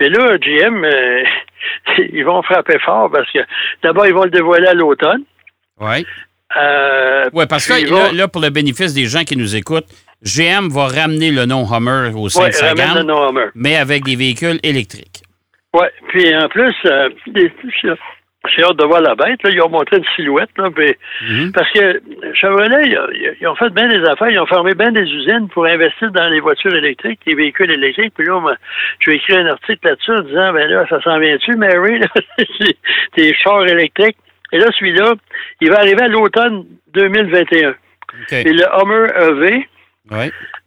Mais 0.00 0.08
là, 0.08 0.36
GM, 0.38 0.84
euh, 0.84 1.22
ils 2.12 2.24
vont 2.24 2.42
frapper 2.42 2.78
fort, 2.80 3.10
parce 3.10 3.30
que 3.32 3.38
d'abord, 3.82 4.06
ils 4.06 4.14
vont 4.14 4.24
le 4.24 4.30
dévoiler 4.30 4.66
à 4.68 4.74
l'automne. 4.74 5.22
Ouais. 5.80 6.04
Euh, 6.56 7.24
Oui, 7.32 7.44
parce 7.48 7.66
que 7.66 7.88
vont- 7.88 8.12
là, 8.12 8.28
pour 8.28 8.40
le 8.42 8.50
bénéfice 8.50 8.94
des 8.94 9.06
gens 9.06 9.24
qui 9.24 9.36
nous 9.36 9.56
écoutent, 9.56 9.88
GM 10.22 10.68
va 10.68 10.86
ramener 10.86 11.30
le 11.30 11.44
nom 11.46 11.64
Hummer 11.70 12.10
au 12.14 12.28
sein 12.28 12.42
Ouais, 12.44 12.48
de 12.50 12.54
sa 12.54 12.70
le 12.70 12.74
gamme, 12.76 13.02
nom 13.02 13.28
Hummer. 13.30 13.46
mais 13.54 13.76
avec 13.76 14.04
des 14.04 14.16
véhicules 14.16 14.58
électriques. 14.62 15.22
Oui, 15.74 15.86
puis 16.08 16.34
en 16.36 16.48
plus, 16.48 16.74
euh, 16.86 17.08
J'ai 18.54 18.62
hâte 18.62 18.76
de 18.76 18.84
voir 18.84 19.00
la 19.00 19.14
bête. 19.14 19.42
Là. 19.42 19.50
Ils 19.50 19.62
ont 19.62 19.68
montré 19.70 19.96
une 19.96 20.04
silhouette. 20.16 20.50
Là, 20.58 20.68
Mhm. 20.68 21.52
Parce 21.52 21.70
que 21.72 22.00
Chevrolet, 22.34 22.88
ils, 22.88 22.98
ont- 22.98 23.34
ils 23.40 23.46
ont 23.48 23.54
fait 23.56 23.70
bien 23.70 23.88
des 23.88 24.04
affaires. 24.08 24.28
Ils 24.30 24.38
ont 24.38 24.46
fermé 24.46 24.74
bien 24.74 24.92
des 24.92 25.02
usines 25.02 25.48
pour 25.48 25.64
investir 25.66 26.10
dans 26.12 26.28
les 26.28 26.40
voitures 26.40 26.74
électriques, 26.74 27.20
les 27.26 27.34
véhicules 27.34 27.70
électriques. 27.70 28.12
Puis 28.16 28.26
là, 28.26 28.40
je 29.00 29.10
vais 29.10 29.16
écrire 29.16 29.38
un 29.38 29.46
article 29.46 29.88
là-dessus 29.88 30.10
en 30.12 30.20
disant, 30.22 30.52
ben 30.52 30.68
là, 30.70 30.84
ça 30.90 31.00
s'en 31.02 31.18
vient-tu, 31.18 31.56
Mary? 31.56 32.00
des 33.16 33.34
chars 33.42 33.66
électriques. 33.66 34.16
Et 34.52 34.58
là, 34.58 34.66
celui-là, 34.78 35.14
il 35.60 35.70
va 35.70 35.78
arriver 35.78 36.02
à 36.02 36.08
l'automne 36.08 36.64
2021. 36.92 37.70
OK. 37.70 38.32
Et 38.32 38.52
le 38.52 38.62
Hummer 38.80 39.08
EV, 39.16 39.66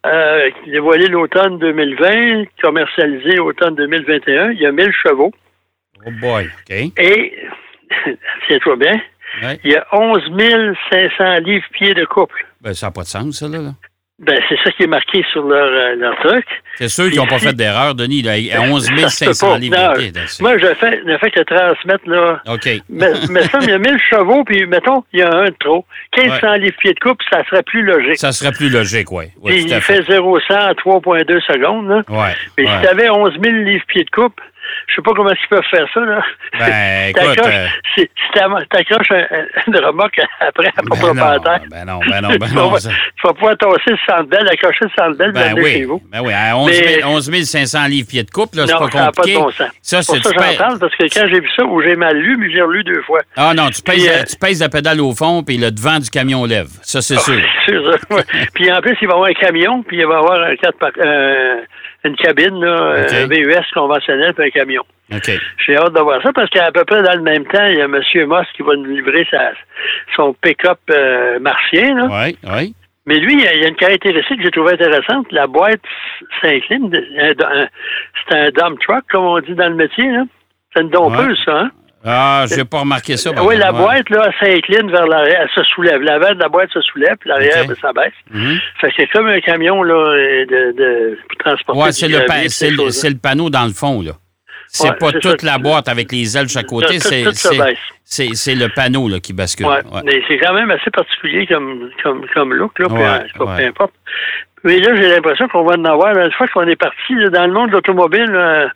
euh, 0.05 0.49
est 0.65 0.71
dévoilé 0.71 1.07
l'automne 1.07 1.59
2020, 1.59 2.45
commercialisé 2.61 3.39
automne 3.39 3.75
2021, 3.75 4.51
il 4.51 4.59
y 4.61 4.65
a 4.65 4.71
1000 4.71 4.91
chevaux. 4.91 5.31
Oh 6.05 6.11
boy. 6.19 6.45
OK. 6.45 6.75
Et, 6.97 7.33
tiens-toi 8.47 8.75
bien, 8.77 9.01
Ouais. 9.43 9.59
il 9.65 9.71
y 9.71 9.75
a 9.75 9.85
11 9.91 10.23
500 10.89 11.35
livres-pieds 11.45 11.93
de 11.93 12.05
couple. 12.05 12.45
Ben, 12.61 12.73
ça 12.73 12.87
n'a 12.87 12.91
pas 12.91 13.01
de 13.01 13.07
sens, 13.07 13.39
ça, 13.39 13.47
là. 13.47 13.57
là. 13.59 13.71
Ben, 14.19 14.41
c'est 14.49 14.57
ça 14.63 14.71
qui 14.71 14.81
est 14.83 14.87
marqué 14.87 15.23
sur 15.31 15.45
leur, 15.47 15.67
euh, 15.67 15.95
leur 15.95 16.17
truc. 16.21 16.43
C'est 16.75 16.87
sûr 16.87 17.07
qu'ils 17.09 17.17
n'ont 17.17 17.27
pas 17.27 17.37
fait 17.37 17.53
d'erreur, 17.53 17.93
Denis. 17.93 18.23
Là, 18.23 18.31
à 18.31 18.61
11 18.61 18.83
Ça 18.97 19.09
se 19.09 19.25
peut 19.25 19.33
500 19.33 19.47
pas. 19.51 19.57
livres. 19.59 20.01
It. 20.01 20.17
Moi, 20.39 20.57
je 20.57 20.73
fais, 20.73 21.01
je 21.05 21.17
fais 21.19 21.29
que 21.29 21.41
transmettre, 21.41 22.09
là. 22.09 22.41
OK. 22.47 22.67
Mais, 22.89 23.11
mais 23.29 23.43
ça, 23.43 23.59
il 23.61 23.69
y 23.69 23.73
a 23.73 23.77
1000 23.77 23.99
chevaux, 24.09 24.43
puis 24.43 24.65
mettons, 24.65 25.03
il 25.13 25.19
y 25.19 25.21
a 25.21 25.29
un 25.31 25.45
de 25.45 25.55
trop. 25.59 25.85
1500 26.17 26.53
livres-pieds 26.53 26.93
de 26.93 26.99
couple, 26.99 27.23
ça 27.29 27.43
serait 27.45 27.61
plus 27.61 27.83
logique. 27.83 28.17
Ça 28.17 28.31
serait 28.31 28.53
plus 28.53 28.69
logique, 28.69 29.11
oui. 29.11 29.25
Puis 29.45 29.71
à 29.71 29.75
il 29.77 29.81
fait. 29.81 29.97
fait 30.03 30.11
0 30.13 30.39
100 30.39 30.53
à 30.55 30.73
3,2 30.73 31.39
secondes, 31.41 31.87
là. 31.89 32.01
Ouais. 32.09 32.33
Mais 32.57 32.65
ouais. 32.65 32.71
si 32.75 32.81
tu 32.81 32.87
avais 32.87 33.09
11 33.11 33.33
000 33.39 33.55
livres-pieds 33.57 34.05
de 34.05 34.09
couple, 34.09 34.41
je 34.87 34.95
sais 34.95 35.01
pas 35.01 35.11
comment 35.15 35.31
ils 35.31 35.47
peuvent 35.49 35.63
faire 35.69 35.85
ça, 35.93 35.99
là. 36.01 36.21
Ben, 36.59 37.09
écoute. 37.09 37.23
T'accroches 37.35 37.53
euh, 37.53 37.67
si, 37.95 38.09
t'accroches 38.69 39.11
un, 39.11 39.25
un, 39.35 39.45
une 39.67 39.77
remorque 39.85 40.19
après 40.39 40.67
à 40.67 40.81
ton 40.81 40.95
ben 40.95 41.13
non, 41.13 41.13
ben 41.69 41.85
non, 41.85 41.99
ben 41.99 42.21
non, 42.21 42.29
ben 42.39 42.47
tu, 42.47 42.53
non. 42.55 42.77
tu 42.77 43.27
vas 43.27 43.33
pouvoir 43.33 43.57
tasser 43.57 43.91
le 43.91 44.23
belle, 44.23 44.47
accrocher 44.51 44.85
le 44.85 45.13
belle, 45.15 45.31
Ben 45.31 45.41
l'amener 45.55 45.69
chez 45.71 45.77
oui, 45.79 45.83
vous. 45.85 46.01
ben 46.11 46.21
oui, 46.23 46.33
à 46.33 46.57
11, 46.57 46.71
000 46.71 46.85
Mais- 46.97 47.03
11 47.03 47.43
500 47.43 47.85
livres 47.87 48.07
pieds 48.09 48.23
de 48.23 48.31
couple, 48.31 48.57
là, 48.57 48.67
c'est 48.67 48.73
Non, 48.73 48.79
pas 48.79 48.91
ça 48.91 48.97
n'a 48.99 49.05
pas 49.05 49.11
de 49.11 49.15
compliqué. 49.17 49.37
bon 49.39 49.51
sens. 49.51 49.67
Ça, 49.81 50.01
C'est 50.01 50.15
ça 50.23 50.29
que 50.31 50.35
j'en 50.35 50.41
pèses- 50.47 50.57
parle, 50.57 50.79
parce 50.79 50.95
que 50.95 51.03
quand 51.03 51.27
j'ai 51.27 51.39
vu 51.39 51.49
ça, 51.55 51.63
où 51.65 51.81
j'ai 51.81 51.95
mal 51.95 52.17
lu, 52.17 52.37
mais 52.37 52.51
j'ai 52.51 52.61
relu 52.61 52.83
deux 52.83 53.01
fois. 53.03 53.21
Ah 53.35 53.53
non, 53.55 53.69
tu 53.69 53.81
pèses, 53.81 53.95
Puis, 53.95 54.05
la- 54.05 54.19
euh, 54.19 54.23
tu 54.23 54.35
pèses 54.37 54.61
la 54.61 54.69
pédale 54.69 55.01
au 55.01 55.13
fond, 55.13 55.43
puis 55.43 55.57
le 55.57 55.71
devant 55.71 55.99
du 55.99 56.09
camion 56.09 56.45
lève. 56.45 56.67
Ça, 56.83 57.01
c'est 57.01 57.17
sûr. 57.19 57.35
C'est 57.67 57.73
sûr, 57.73 57.97
puis 58.53 58.71
en 58.71 58.79
plus, 58.81 58.95
il 59.01 59.07
va 59.07 59.13
y 59.13 59.15
avoir 59.15 59.29
un 59.29 59.33
camion, 59.33 59.83
puis 59.83 59.97
il 59.97 60.05
va 60.05 60.13
y 60.13 60.17
avoir 60.17 60.41
un 60.41 60.55
quatre 60.55 60.77
par- 60.77 60.89
euh, 60.99 61.61
une 62.07 62.15
cabine, 62.15 62.59
là, 62.63 63.05
un 63.23 63.27
VUS 63.27 63.65
conventionnel, 63.73 64.33
puis 64.33 64.47
un 64.47 64.49
camion. 64.49 64.83
J'ai 65.65 65.77
hâte 65.77 65.93
de 65.93 65.99
voir 65.99 66.21
ça 66.21 66.33
parce 66.33 66.49
qu'à 66.49 66.71
peu 66.71 66.83
près 66.83 67.01
dans 67.01 67.15
le 67.15 67.21
même 67.21 67.45
temps, 67.45 67.65
il 67.65 67.77
y 67.77 67.81
a 67.81 67.85
M. 67.85 68.01
Moss 68.27 68.45
qui 68.55 68.61
va 68.63 68.75
nous 68.75 68.85
livrer 68.85 69.25
sa, 69.31 69.51
son 70.15 70.33
pick-up 70.33 70.79
euh, 70.89 71.39
martien. 71.39 72.09
Oui, 72.09 72.37
oui. 72.43 72.73
Mais 73.05 73.19
lui, 73.19 73.33
il 73.35 73.39
y 73.39 73.47
a 73.63 73.67
une 73.69 73.75
caractéristique 73.75 74.37
que 74.37 74.43
j'ai 74.43 74.51
trouvée 74.51 74.73
intéressante. 74.73 75.31
La 75.31 75.47
boîte 75.47 75.79
s'incline. 76.41 76.93
un- 76.93 77.67
C'est 78.29 78.37
un 78.37 78.49
dump 78.49 78.79
truck, 78.81 79.05
comme 79.09 79.23
on 79.23 79.39
dit 79.39 79.55
dans 79.55 79.69
le 79.69 79.75
métier. 79.75 80.09
là. 80.11 80.23
C'est 80.75 80.81
une 80.81 80.89
dompeuse, 80.89 81.41
ça. 81.45 81.57
Hein? 81.59 81.71
Ah, 82.09 82.45
j'ai 82.47 82.63
pas 82.63 82.79
remarqué 82.79 83.17
ça. 83.17 83.33
par 83.33 83.45
oui, 83.45 83.57
la 83.57 83.71
boîte, 83.71 84.09
là, 84.09 84.31
s'incline 84.39 84.89
vers 84.89 85.05
l'arrière. 85.07 85.41
Elle 85.41 85.49
se 85.63 85.63
soulève. 85.71 86.01
L'avant 86.01 86.33
de 86.33 86.39
la 86.39 86.47
boîte 86.47 86.69
se 86.71 86.79
soulève, 86.81 87.17
puis 87.19 87.29
l'arrière, 87.29 87.63
OK. 87.63 87.67
ben, 87.67 87.75
ça 87.81 87.91
baisse. 87.93 88.13
Mhm. 88.31 88.57
Fait 88.79 88.87
que 88.89 88.93
c'est 88.97 89.07
comme 89.07 89.27
un 89.27 89.39
camion 89.41 89.83
là, 89.83 89.95
de, 90.45 90.71
de, 90.77 91.19
pour 91.27 91.37
transporter 91.39 91.79
Ouais, 91.81 91.87
du 91.89 91.93
c'est 92.49 93.09
le, 93.09 93.17
panneau 93.19 93.49
dans 93.49 93.65
le 93.65 93.73
fond, 93.73 94.01
là. 94.01 94.13
C'est 94.69 94.89
Ouais, 94.89 94.95
pas 94.99 95.11
toute 95.13 95.41
ça. 95.41 95.47
la 95.47 95.57
boîte 95.57 95.87
avec 95.87 96.11
les 96.11 96.37
ailes 96.37 96.45
de 96.45 96.49
chaque 96.49 96.65
côté, 96.65 96.99
c'est 96.99 98.55
le 98.55 98.67
panneau 98.73 99.07
là, 99.09 99.19
qui 99.19 99.33
bascule. 99.33 99.65
Ouais, 99.65 99.75
Ouais. 99.91 100.01
mais 100.05 100.21
c'est 100.27 100.37
quand 100.37 100.53
même 100.53 100.71
assez 100.71 100.91
particulier 100.91 101.45
comme, 101.47 101.89
comme, 102.03 102.25
comme 102.33 102.53
look, 102.53 102.77
là, 102.79 102.87
euh, 102.89 103.19
pas- 103.37 103.45
ouais. 103.45 103.57
peu 103.63 103.67
importe. 103.67 103.93
Mais 104.63 104.79
là, 104.79 104.95
j'ai 104.95 105.07
l'impression 105.09 105.47
qu'on 105.47 105.63
va 105.63 105.75
en 105.77 105.85
avoir. 105.85 106.17
Une 106.17 106.31
fois 106.31 106.47
qu'on 106.47 106.67
est 106.67 106.75
parti 106.75 107.13
là, 107.15 107.29
dans 107.29 107.45
le 107.47 107.53
monde 107.53 107.67
de 107.69 107.73
l'automobile, 107.75 108.29
euh, 108.33 108.67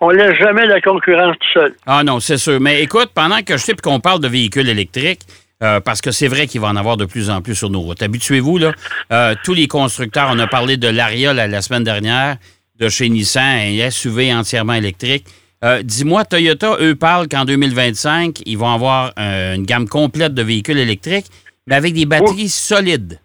on 0.00 0.10
laisse 0.10 0.36
jamais 0.38 0.66
la 0.66 0.80
concurrence 0.80 1.36
tout 1.40 1.60
seul. 1.60 1.74
Ah 1.86 2.04
non, 2.04 2.20
c'est 2.20 2.36
sûr. 2.38 2.60
Mais 2.60 2.82
écoute, 2.82 3.10
pendant 3.14 3.42
que 3.42 3.56
je 3.56 3.62
sais 3.62 3.74
puis 3.74 3.82
qu'on 3.82 4.00
parle 4.00 4.20
de 4.20 4.28
véhicules 4.28 4.68
électriques, 4.68 5.22
euh, 5.62 5.80
parce 5.80 6.00
que 6.02 6.10
c'est 6.10 6.28
vrai 6.28 6.46
qu'il 6.46 6.60
va 6.60 6.68
en 6.68 6.76
avoir 6.76 6.96
de 6.98 7.06
plus 7.06 7.30
en 7.30 7.40
plus 7.40 7.54
sur 7.54 7.70
nos 7.70 7.80
routes. 7.80 8.02
Habituez-vous, 8.02 8.58
là, 8.58 8.72
euh, 9.12 9.34
tous 9.42 9.54
les 9.54 9.68
constructeurs, 9.68 10.28
on 10.30 10.38
a 10.38 10.46
parlé 10.46 10.76
de 10.76 10.88
l'Aria 10.88 11.32
la, 11.32 11.46
la 11.46 11.62
semaine 11.62 11.84
dernière, 11.84 12.36
de 12.78 12.88
chez 12.90 13.08
Nissan, 13.08 13.42
un 13.80 13.90
SUV 13.90 14.34
entièrement 14.34 14.74
électrique. 14.74 15.24
Euh, 15.64 15.82
Dis-moi, 15.82 16.26
Toyota, 16.26 16.76
eux, 16.80 16.94
parlent 16.94 17.26
qu'en 17.26 17.46
2025, 17.46 18.40
ils 18.44 18.58
vont 18.58 18.70
avoir 18.70 19.12
une 19.16 19.64
gamme 19.64 19.88
complète 19.88 20.34
de 20.34 20.42
véhicules 20.42 20.76
électriques, 20.78 21.26
mais 21.66 21.74
avec 21.76 21.94
des 21.94 22.04
batteries 22.04 22.50
solides. 22.50 23.18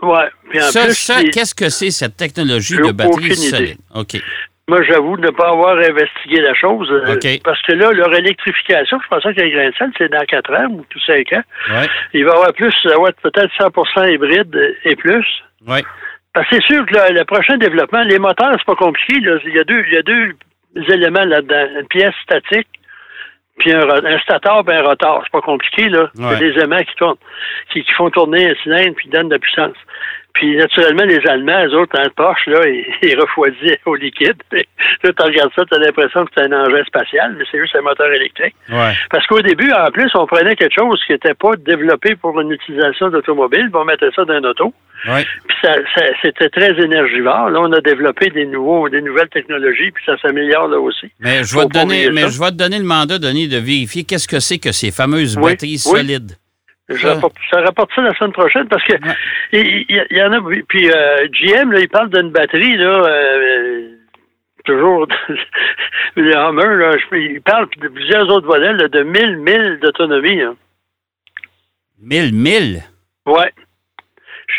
Ouais. 0.00 0.28
Puis 0.48 0.62
en 0.62 0.70
Ça, 0.70 0.84
plus, 0.84 0.94
ça, 0.94 1.24
qu'est-ce 1.24 1.54
que 1.56 1.68
c'est, 1.68 1.90
cette 1.90 2.16
technologie 2.16 2.76
de 2.76 2.92
batterie 2.92 3.26
idée. 3.26 3.34
solide? 3.34 3.78
OK. 3.94 4.22
Moi, 4.68 4.82
j'avoue 4.82 5.16
ne 5.16 5.30
pas 5.30 5.48
avoir 5.50 5.76
investigué 5.78 6.40
la 6.40 6.54
chose. 6.54 6.90
euh. 6.92 7.14
Parce 7.42 7.60
que 7.62 7.72
là, 7.72 7.90
leur 7.92 8.14
électrification, 8.14 8.98
je 9.02 9.08
pensais 9.08 9.34
qu'un 9.34 9.48
grain 9.48 9.70
de 9.70 9.74
sel, 9.76 9.90
c'est 9.96 10.10
dans 10.10 10.24
4 10.24 10.54
ans 10.54 10.66
ou 10.70 10.84
tout 10.90 11.00
5 11.00 11.32
ans. 11.32 11.42
Ouais, 11.70 11.86
Il 12.12 12.24
va 12.24 12.32
y 12.32 12.34
avoir 12.34 12.52
plus, 12.52 12.72
ça 12.82 12.90
va 13.00 13.08
être 13.08 13.20
peut-être 13.22 13.52
100% 13.58 14.12
hybride 14.12 14.76
et 14.84 14.94
plus. 14.96 15.26
ouais. 15.66 15.82
Parce 16.34 16.46
que 16.50 16.56
c'est 16.56 16.74
sûr 16.74 16.86
que 16.86 16.94
le, 16.94 17.18
le 17.18 17.24
prochain 17.24 17.56
développement, 17.56 18.02
les 18.02 18.18
moteurs, 18.18 18.52
c'est 18.58 18.64
pas 18.66 18.76
compliqué. 18.76 19.18
Là. 19.20 19.38
Il, 19.44 19.54
y 19.54 19.58
a 19.58 19.64
deux, 19.64 19.82
il 19.88 19.94
y 19.94 19.96
a 19.96 20.02
deux 20.02 20.34
éléments 20.92 21.24
là-dedans. 21.24 21.80
Une 21.80 21.86
pièce 21.88 22.14
statique, 22.22 22.68
puis 23.58 23.72
un, 23.72 23.88
un 23.88 24.18
stator 24.20 24.62
et 24.70 24.74
un 24.74 24.82
rotor. 24.82 25.22
C'est 25.24 25.32
pas 25.32 25.40
compliqué, 25.40 25.88
là. 25.88 26.10
Ouais. 26.16 26.36
C'est 26.38 26.52
des 26.52 26.60
aimants 26.62 26.78
qui 26.78 26.94
tournent, 26.96 27.16
qui, 27.72 27.82
qui 27.82 27.92
font 27.92 28.10
tourner 28.10 28.50
un 28.50 28.54
cylindre 28.62 28.94
puis 28.94 29.08
donnent 29.08 29.28
de 29.30 29.34
la 29.34 29.38
puissance. 29.40 29.74
Puis 30.34 30.56
naturellement, 30.56 31.02
les 31.04 31.18
Allemands, 31.26 31.66
eux 31.66 31.74
autres, 31.78 31.96
dans 31.96 32.04
le 32.04 32.10
Porsche, 32.10 32.46
là, 32.46 32.60
ils, 32.68 32.84
ils 33.08 33.18
refroidissent 33.20 33.78
au 33.86 33.96
liquide. 33.96 34.36
Puis, 34.50 34.64
là, 35.02 35.10
tu 35.12 35.22
regardes 35.22 35.50
ça, 35.56 35.64
tu 35.64 35.74
as 35.74 35.78
l'impression 35.78 36.24
que 36.24 36.30
c'est 36.36 36.44
un 36.44 36.52
engin 36.52 36.84
spatial, 36.84 37.34
mais 37.36 37.44
c'est 37.50 37.58
juste 37.58 37.74
un 37.74 37.80
moteur 37.82 38.12
électrique. 38.12 38.54
Ouais. 38.70 38.92
Parce 39.10 39.26
qu'au 39.26 39.40
début, 39.42 39.72
en 39.72 39.90
plus, 39.90 40.10
on 40.14 40.26
prenait 40.26 40.54
quelque 40.54 40.74
chose 40.78 41.02
qui 41.06 41.12
n'était 41.12 41.34
pas 41.34 41.56
développé 41.56 42.14
pour 42.14 42.40
une 42.40 42.52
utilisation 42.52 43.08
d'automobile, 43.10 43.68
puis 43.70 43.80
on 43.80 43.84
mettait 43.84 44.10
ça 44.14 44.24
dans 44.24 44.34
un 44.34 44.44
auto. 44.44 44.72
Ouais. 45.08 45.24
Puis 45.46 45.56
ça, 45.62 45.74
ça- 45.96 46.06
c'était 46.22 46.48
très 46.50 46.70
énergivore. 46.80 47.50
Là, 47.50 47.60
on 47.60 47.72
a 47.72 47.80
développé 47.80 48.30
des 48.30 48.46
nouveaux, 48.46 48.88
des 48.88 49.00
nouvelles 49.02 49.28
technologies, 49.30 49.90
puis 49.90 50.04
ça 50.06 50.16
s'améliore 50.18 50.68
là 50.68 50.78
aussi. 50.78 51.10
Mais 51.20 51.42
je 51.44 51.56
vais 51.56 51.66
te 51.66 51.72
donner, 51.72 52.10
mais 52.10 52.28
je 52.28 52.38
vais 52.38 52.50
te 52.50 52.56
donner 52.56 52.78
le 52.78 52.84
mandat, 52.84 53.18
Denis, 53.18 53.48
de 53.48 53.58
vérifier 53.58 54.04
qu'est-ce 54.04 54.28
que 54.28 54.38
c'est 54.40 54.58
que 54.58 54.70
ces 54.72 54.90
fameuses 54.92 55.36
Oui, 55.36 55.50
batteries 55.52 55.82
oui. 55.86 55.98
solides. 55.98 56.32
Je 56.88 57.06
Ah. 57.06 57.14
rapporte, 57.14 57.36
ça 57.50 57.60
rapporte 57.60 57.90
ça 57.94 58.00
la 58.02 58.14
semaine 58.14 58.32
prochaine 58.32 58.66
parce 58.68 58.82
que 58.84 58.94
il, 59.52 59.84
il- 59.88 60.06
il 60.10 60.16
y 60.16 60.22
en 60.22 60.32
a. 60.32 60.40
Puis 60.68 60.90
euh, 60.90 61.28
GM, 61.32 61.70
là, 61.72 61.80
il 61.80 61.88
parle 61.88 62.08
d'une 62.10 62.30
batterie, 62.30 62.76
là, 62.78 63.04
euh, 63.06 63.88
toujours 64.64 65.06
le 66.16 66.34
Hummer, 66.34 66.76
là, 66.76 66.96
je- 66.98 67.16
il 67.16 67.42
parle 67.42 67.68
de 67.78 67.88
plusieurs 67.88 68.28
autres 68.30 68.46
modèles 68.46 68.76
là, 68.76 68.88
de 68.88 69.02
1000 69.02 69.36
milles 69.36 69.78
d'autonomie. 69.82 70.40
hein. 70.40 70.56
1000, 72.00 72.32
1000? 72.34 72.82
Ouais. 73.26 73.52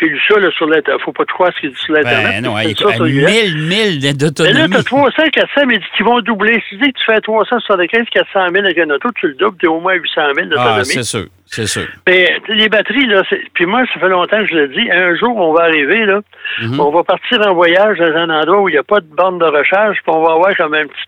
J'ai 0.00 0.08
lu 0.08 0.18
ça 0.28 0.38
là, 0.40 0.50
sur 0.52 0.66
l'Internet. 0.66 1.02
Faut 1.04 1.12
pas 1.12 1.24
te 1.26 1.32
croire 1.32 1.52
ce 1.54 1.60
qu'il 1.60 1.70
dit 1.70 1.76
sur 1.78 1.92
l'Internet. 1.94 2.42
Ben 2.42 2.44
non, 2.44 2.56
source 2.74 2.98
à 3.00 3.02
régulière. 3.04 3.28
1000, 3.28 3.68
1000 3.68 3.68
Mais 3.68 4.06
là, 4.08 4.12
d'autonomie. 4.14 4.70
t'as 4.70 4.82
300, 4.82 5.22
400, 5.32 5.66
mais 5.66 5.78
qui 5.96 6.02
vont 6.02 6.20
doubler. 6.20 6.54
Si 6.68 6.76
tu 6.78 6.82
dis 6.84 6.92
que 6.92 6.98
tu 6.98 7.04
fais 7.04 7.20
375, 7.20 8.06
400 8.10 8.48
000 8.54 8.64
avec 8.64 8.78
un 8.78 8.90
auto, 8.90 9.10
tu 9.20 9.28
le 9.28 9.34
doubles, 9.34 9.56
t'es 9.60 9.66
au 9.66 9.80
moins 9.80 9.92
800 9.94 10.20
000 10.34 10.36
Ah, 10.38 10.42
d'autonomie. 10.46 10.84
c'est 10.86 11.02
sûr, 11.02 11.26
c'est 11.44 11.66
sûr. 11.66 11.82
mais 12.06 12.40
les 12.48 12.68
batteries, 12.70 13.06
là, 13.06 13.22
puis 13.54 13.66
moi, 13.66 13.82
ça 13.92 14.00
fait 14.00 14.08
longtemps 14.08 14.38
que 14.38 14.46
je 14.46 14.54
le 14.54 14.68
dis, 14.68 14.90
un 14.90 15.14
jour, 15.16 15.36
on 15.36 15.52
va 15.52 15.64
arriver, 15.64 16.06
là, 16.06 16.20
Mhm. 16.62 16.80
on 16.80 16.90
va 16.90 17.04
partir 17.04 17.40
en 17.46 17.52
voyage 17.54 17.98
dans 17.98 18.16
un 18.16 18.30
endroit 18.30 18.62
où 18.62 18.68
il 18.68 18.72
n'y 18.72 18.78
a 18.78 18.82
pas 18.82 19.00
de 19.00 19.06
borne 19.14 19.38
de 19.38 19.44
recharge, 19.44 19.96
puis 19.96 20.04
on 20.14 20.22
va 20.24 20.32
avoir 20.32 20.56
comme 20.56 20.74
un 20.74 20.86
petit, 20.86 21.04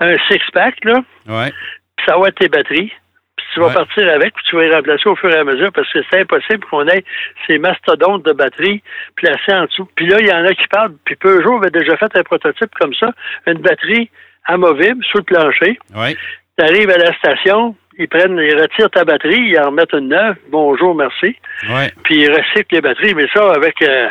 un 0.00 0.14
six-pack, 0.28 0.84
là, 0.84 1.00
Ouais. 1.28 1.50
puis 1.96 2.06
ça 2.08 2.16
va 2.18 2.28
être 2.28 2.38
tes 2.38 2.48
batteries. 2.48 2.92
Tu 3.52 3.60
vas 3.60 3.66
Ouais. 3.66 3.74
partir 3.74 4.08
avec, 4.08 4.34
puis 4.34 4.44
tu 4.48 4.56
vas 4.56 4.62
les 4.62 4.74
remplacer 4.74 5.08
au 5.08 5.16
fur 5.16 5.30
et 5.30 5.36
à 5.38 5.44
mesure, 5.44 5.70
parce 5.72 5.90
que 5.92 5.98
c'est 6.10 6.20
impossible 6.20 6.64
qu'on 6.70 6.86
ait 6.88 7.04
ces 7.46 7.58
mastodontes 7.58 8.24
de 8.24 8.32
batteries 8.32 8.82
placés 9.16 9.52
en 9.52 9.64
dessous. 9.66 9.88
Puis 9.94 10.06
là, 10.06 10.16
il 10.20 10.26
y 10.26 10.32
en 10.32 10.44
a 10.44 10.54
qui 10.54 10.66
parlent, 10.68 10.94
puis 11.04 11.16
Peugeot 11.16 11.58
avait 11.58 11.70
déjà 11.70 11.96
fait 11.96 12.16
un 12.16 12.22
prototype 12.22 12.70
comme 12.80 12.94
ça, 12.94 13.10
une 13.46 13.58
batterie 13.60 14.10
amovible 14.46 15.04
sous 15.04 15.18
le 15.18 15.24
plancher. 15.24 15.78
Ouais. 15.94 16.16
Tu 16.58 16.64
arrives 16.64 16.90
à 16.90 16.96
la 16.98 17.12
station, 17.18 17.76
ils 17.98 18.08
prennent, 18.08 18.38
ils 18.38 18.58
retirent 18.60 18.90
ta 18.90 19.04
batterie, 19.04 19.40
ils 19.50 19.58
en 19.58 19.66
remettent 19.70 19.92
une 19.92 20.08
neuve, 20.08 20.36
bonjour, 20.50 20.94
merci, 20.94 21.36
Ouais. 21.68 21.90
puis 22.04 22.22
ils 22.22 22.30
recyclent 22.30 22.74
les 22.76 22.80
batteries, 22.80 23.14
mais 23.14 23.26
ça, 23.34 23.52
avec, 23.52 23.80
euh, 23.82 24.08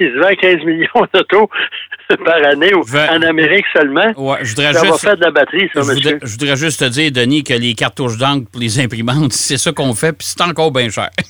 ils 0.00 0.08
se 0.12 0.18
vendent 0.18 0.36
15 0.36 0.64
millions 0.64 1.06
d'autos, 1.14 1.48
par 2.24 2.44
année 2.44 2.72
ou 2.74 2.82
en 3.10 3.22
Amérique 3.22 3.66
seulement. 3.74 4.12
Ouais, 4.16 4.38
je 4.42 4.50
voudrais 4.54 4.72
Ça 4.72 4.80
va 4.80 4.86
juste. 4.88 5.00
faire 5.00 5.16
de 5.16 5.24
la 5.24 5.30
batterie, 5.30 5.70
ça, 5.74 5.80
Je 5.82 5.86
monsieur. 5.88 5.94
voudrais, 6.12 6.18
je 6.26 6.32
voudrais 6.32 6.56
juste 6.56 6.80
te 6.80 6.84
dire, 6.88 7.10
Denis, 7.12 7.44
que 7.44 7.54
les 7.54 7.74
cartouches 7.74 8.16
d'encre 8.18 8.50
pour 8.50 8.60
les 8.60 8.80
imprimantes, 8.80 9.32
c'est 9.32 9.56
ça 9.58 9.72
qu'on 9.72 9.94
fait, 9.94 10.12
puis 10.12 10.26
c'est 10.26 10.42
encore 10.42 10.70
bien 10.72 10.88
cher. 10.90 11.10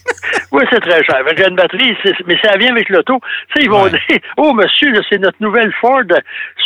Oui, 0.52 0.62
c'est 0.72 0.80
très 0.80 1.04
cher. 1.04 1.16
Avec 1.16 1.38
une 1.46 1.54
batterie, 1.56 1.94
mais 2.26 2.38
ça 2.42 2.56
vient 2.56 2.70
avec 2.70 2.88
l'auto. 2.88 3.20
Tu 3.54 3.60
sais, 3.60 3.64
ils 3.66 3.68
vont 3.70 3.82
Ouais. 3.82 3.90
dire, 3.90 4.18
oh, 4.38 4.54
monsieur, 4.54 4.90
c'est 5.10 5.18
notre 5.18 5.36
nouvelle 5.40 5.70
Ford 5.82 6.00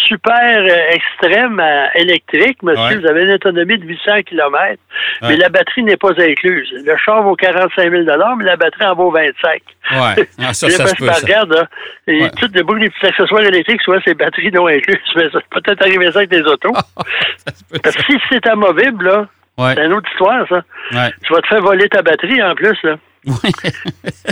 super 0.07 0.33
euh, 0.35 0.93
extrême 0.93 1.59
euh, 1.59 1.87
électrique. 1.97 2.63
Monsieur, 2.63 2.81
Ouais. 2.85 2.97
vous 2.99 3.07
avez 3.07 3.23
une 3.25 3.33
autonomie 3.33 3.79
de 3.79 3.87
800 3.87 4.23
km, 4.29 4.81
mais 5.23 5.37
la 5.37 5.49
batterie 5.49 5.83
n'est 5.83 5.97
pas 5.97 6.11
incluse. 6.11 6.69
Le 6.85 6.97
char 7.05 7.23
vaut 7.25 7.35
45 7.35 7.91
000 7.91 8.05
mais 8.39 8.45
la 8.45 8.57
batterie 8.57 8.85
en 8.87 8.95
vaut 8.95 9.11
25 9.11 9.61
Ouais. 9.93 10.29
Ah, 10.39 10.55
ça, 10.55 10.71
ça 10.71 10.87
se 10.87 10.95
peut, 10.95 11.07
ça. 11.07 11.27
Regarde, 11.31 11.53
là, 11.55 11.67
et 12.07 12.23
Ouais. 12.23 12.31
tout 12.39 12.49
le 12.53 12.63
bruit 12.63 12.81
des 12.83 12.91
petits 12.91 13.07
accessoires 13.07 13.43
électriques, 13.43 13.83
soit 13.83 14.01
c'est 14.05 14.15
batteries 14.15 14.51
non 14.53 14.67
incluses, 14.67 14.99
mais 15.17 15.31
ça 15.31 15.39
peut 15.51 15.61
peut-être 15.61 15.83
arriver 15.83 16.11
ça 16.13 16.19
avec 16.19 16.31
des 16.31 16.43
autos. 16.43 16.73
Peut, 17.71 17.79
Parce 17.83 17.97
que 17.97 18.03
si 18.13 18.19
c'est 18.31 18.47
amovible, 18.49 19.05
là, 19.07 19.29
Ouais. 19.59 19.75
c'est 19.75 19.85
une 19.85 19.93
autre 19.93 20.09
histoire, 20.11 20.47
ça. 20.49 20.63
Ouais. 20.93 21.11
Tu 21.25 21.33
vas 21.35 21.41
te 21.43 21.47
faire 21.49 21.61
voler 21.61 21.89
ta 21.89 22.01
batterie 22.03 22.43
en 22.43 22.55
plus, 22.55 22.77
là. 22.83 22.97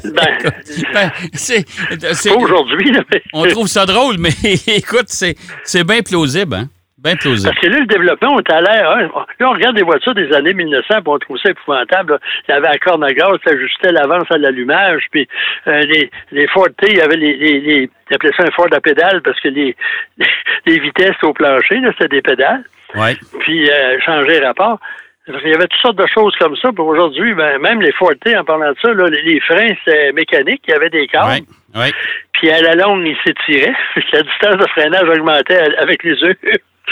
Ben, 0.05 0.39
Ben, 0.95 1.11
c'est, 1.35 1.65
aujourd'hui, 2.33 2.93
mais- 3.11 3.23
on 3.35 3.47
trouve 3.49 3.67
ça 3.67 3.85
drôle, 3.85 4.17
mais 4.19 4.31
écoute, 4.67 5.07
c'est, 5.09 5.35
c'est 5.65 5.85
bien 5.85 6.01
plausible, 6.01 6.55
hein? 6.55 6.69
Bien 7.03 7.15
plausible. 7.17 7.51
Parce 7.53 7.61
que 7.65 7.71
là, 7.71 7.79
le 7.79 7.87
développement, 7.87 8.35
on 8.35 8.39
est 8.41 8.51
à 8.53 8.61
l'air. 8.61 8.91
hein. 8.91 9.09
Là, 9.39 9.49
on 9.49 9.53
regarde 9.53 9.77
des 9.77 9.83
voitures 9.85 10.15
des 10.15 10.33
années 10.35 10.53
1900, 10.55 10.83
puis 10.89 11.03
on 11.07 11.19
trouve 11.19 11.39
ça 11.39 11.51
épouvantable. 11.51 12.15
là. 12.15 12.19
Il 12.49 12.51
y 12.53 12.55
avait 12.55 12.69
la 12.69 12.79
corne 12.79 13.05
à 13.05 13.13
gaz, 13.13 13.37
ça 13.45 13.53
ajustait 13.53 13.93
l'avance 13.93 14.27
à 14.31 14.39
l'allumage, 14.39 15.03
puis 15.13 15.29
euh, 15.69 15.81
les, 15.83 16.11
les 16.33 16.47
Ford 16.49 16.67
T, 16.77 16.91
il 16.91 16.97
y 16.99 17.01
avait 17.01 17.17
les, 17.17 17.37
les, 17.37 17.61
les- 17.61 17.91
ils 18.11 18.15
appelaient 18.15 18.33
ça 18.37 18.45
un 18.45 18.51
Ford 18.51 18.67
à 18.73 18.81
pédale 18.81 19.21
parce 19.23 19.39
que 19.41 19.49
les, 19.49 19.77
les 20.67 20.79
vitesses 20.81 21.23
au 21.23 21.33
plancher, 21.33 21.81
c'était 21.93 22.09
des 22.09 22.23
pédales, 22.23 22.65
Ouais. 22.97 23.15
puis 23.41 23.71
euh, 23.71 24.01
changer 24.05 24.41
rapport. 24.41 24.79
Qu'il 25.27 25.51
y 25.51 25.55
avait 25.55 25.67
toutes 25.67 25.81
sortes 25.83 25.99
de 25.99 26.07
choses 26.07 26.35
comme 26.39 26.57
ça. 26.57 26.71
Puis 26.73 26.81
aujourd'hui, 26.83 27.35
ben, 27.35 27.59
même 27.61 27.83
les 27.83 27.93
Ford 27.93 28.15
T, 28.25 28.35
en 28.35 28.45
parlant 28.45 28.71
de 28.73 28.77
ça, 28.81 28.95
là, 28.95 29.09
les, 29.11 29.21
les 29.21 29.41
freins, 29.41 29.69
c'était 29.85 30.11
mécanique, 30.15 30.63
il 30.67 30.71
y 30.71 30.75
avait 30.75 30.89
des 30.89 31.07
câbles. 31.07 31.45
Ouais. 31.75 31.81
Ouais. 31.83 31.93
Puis 32.33 32.51
à 32.51 32.63
la 32.63 32.75
longue, 32.77 33.07
il 33.07 33.15
s'étirait. 33.23 33.75
La 34.15 34.23
distance 34.23 34.57
de 34.57 34.67
freinage 34.71 35.07
augmentait 35.07 35.61
avec 35.79 36.03
les 36.03 36.25
œufs. 36.25 36.37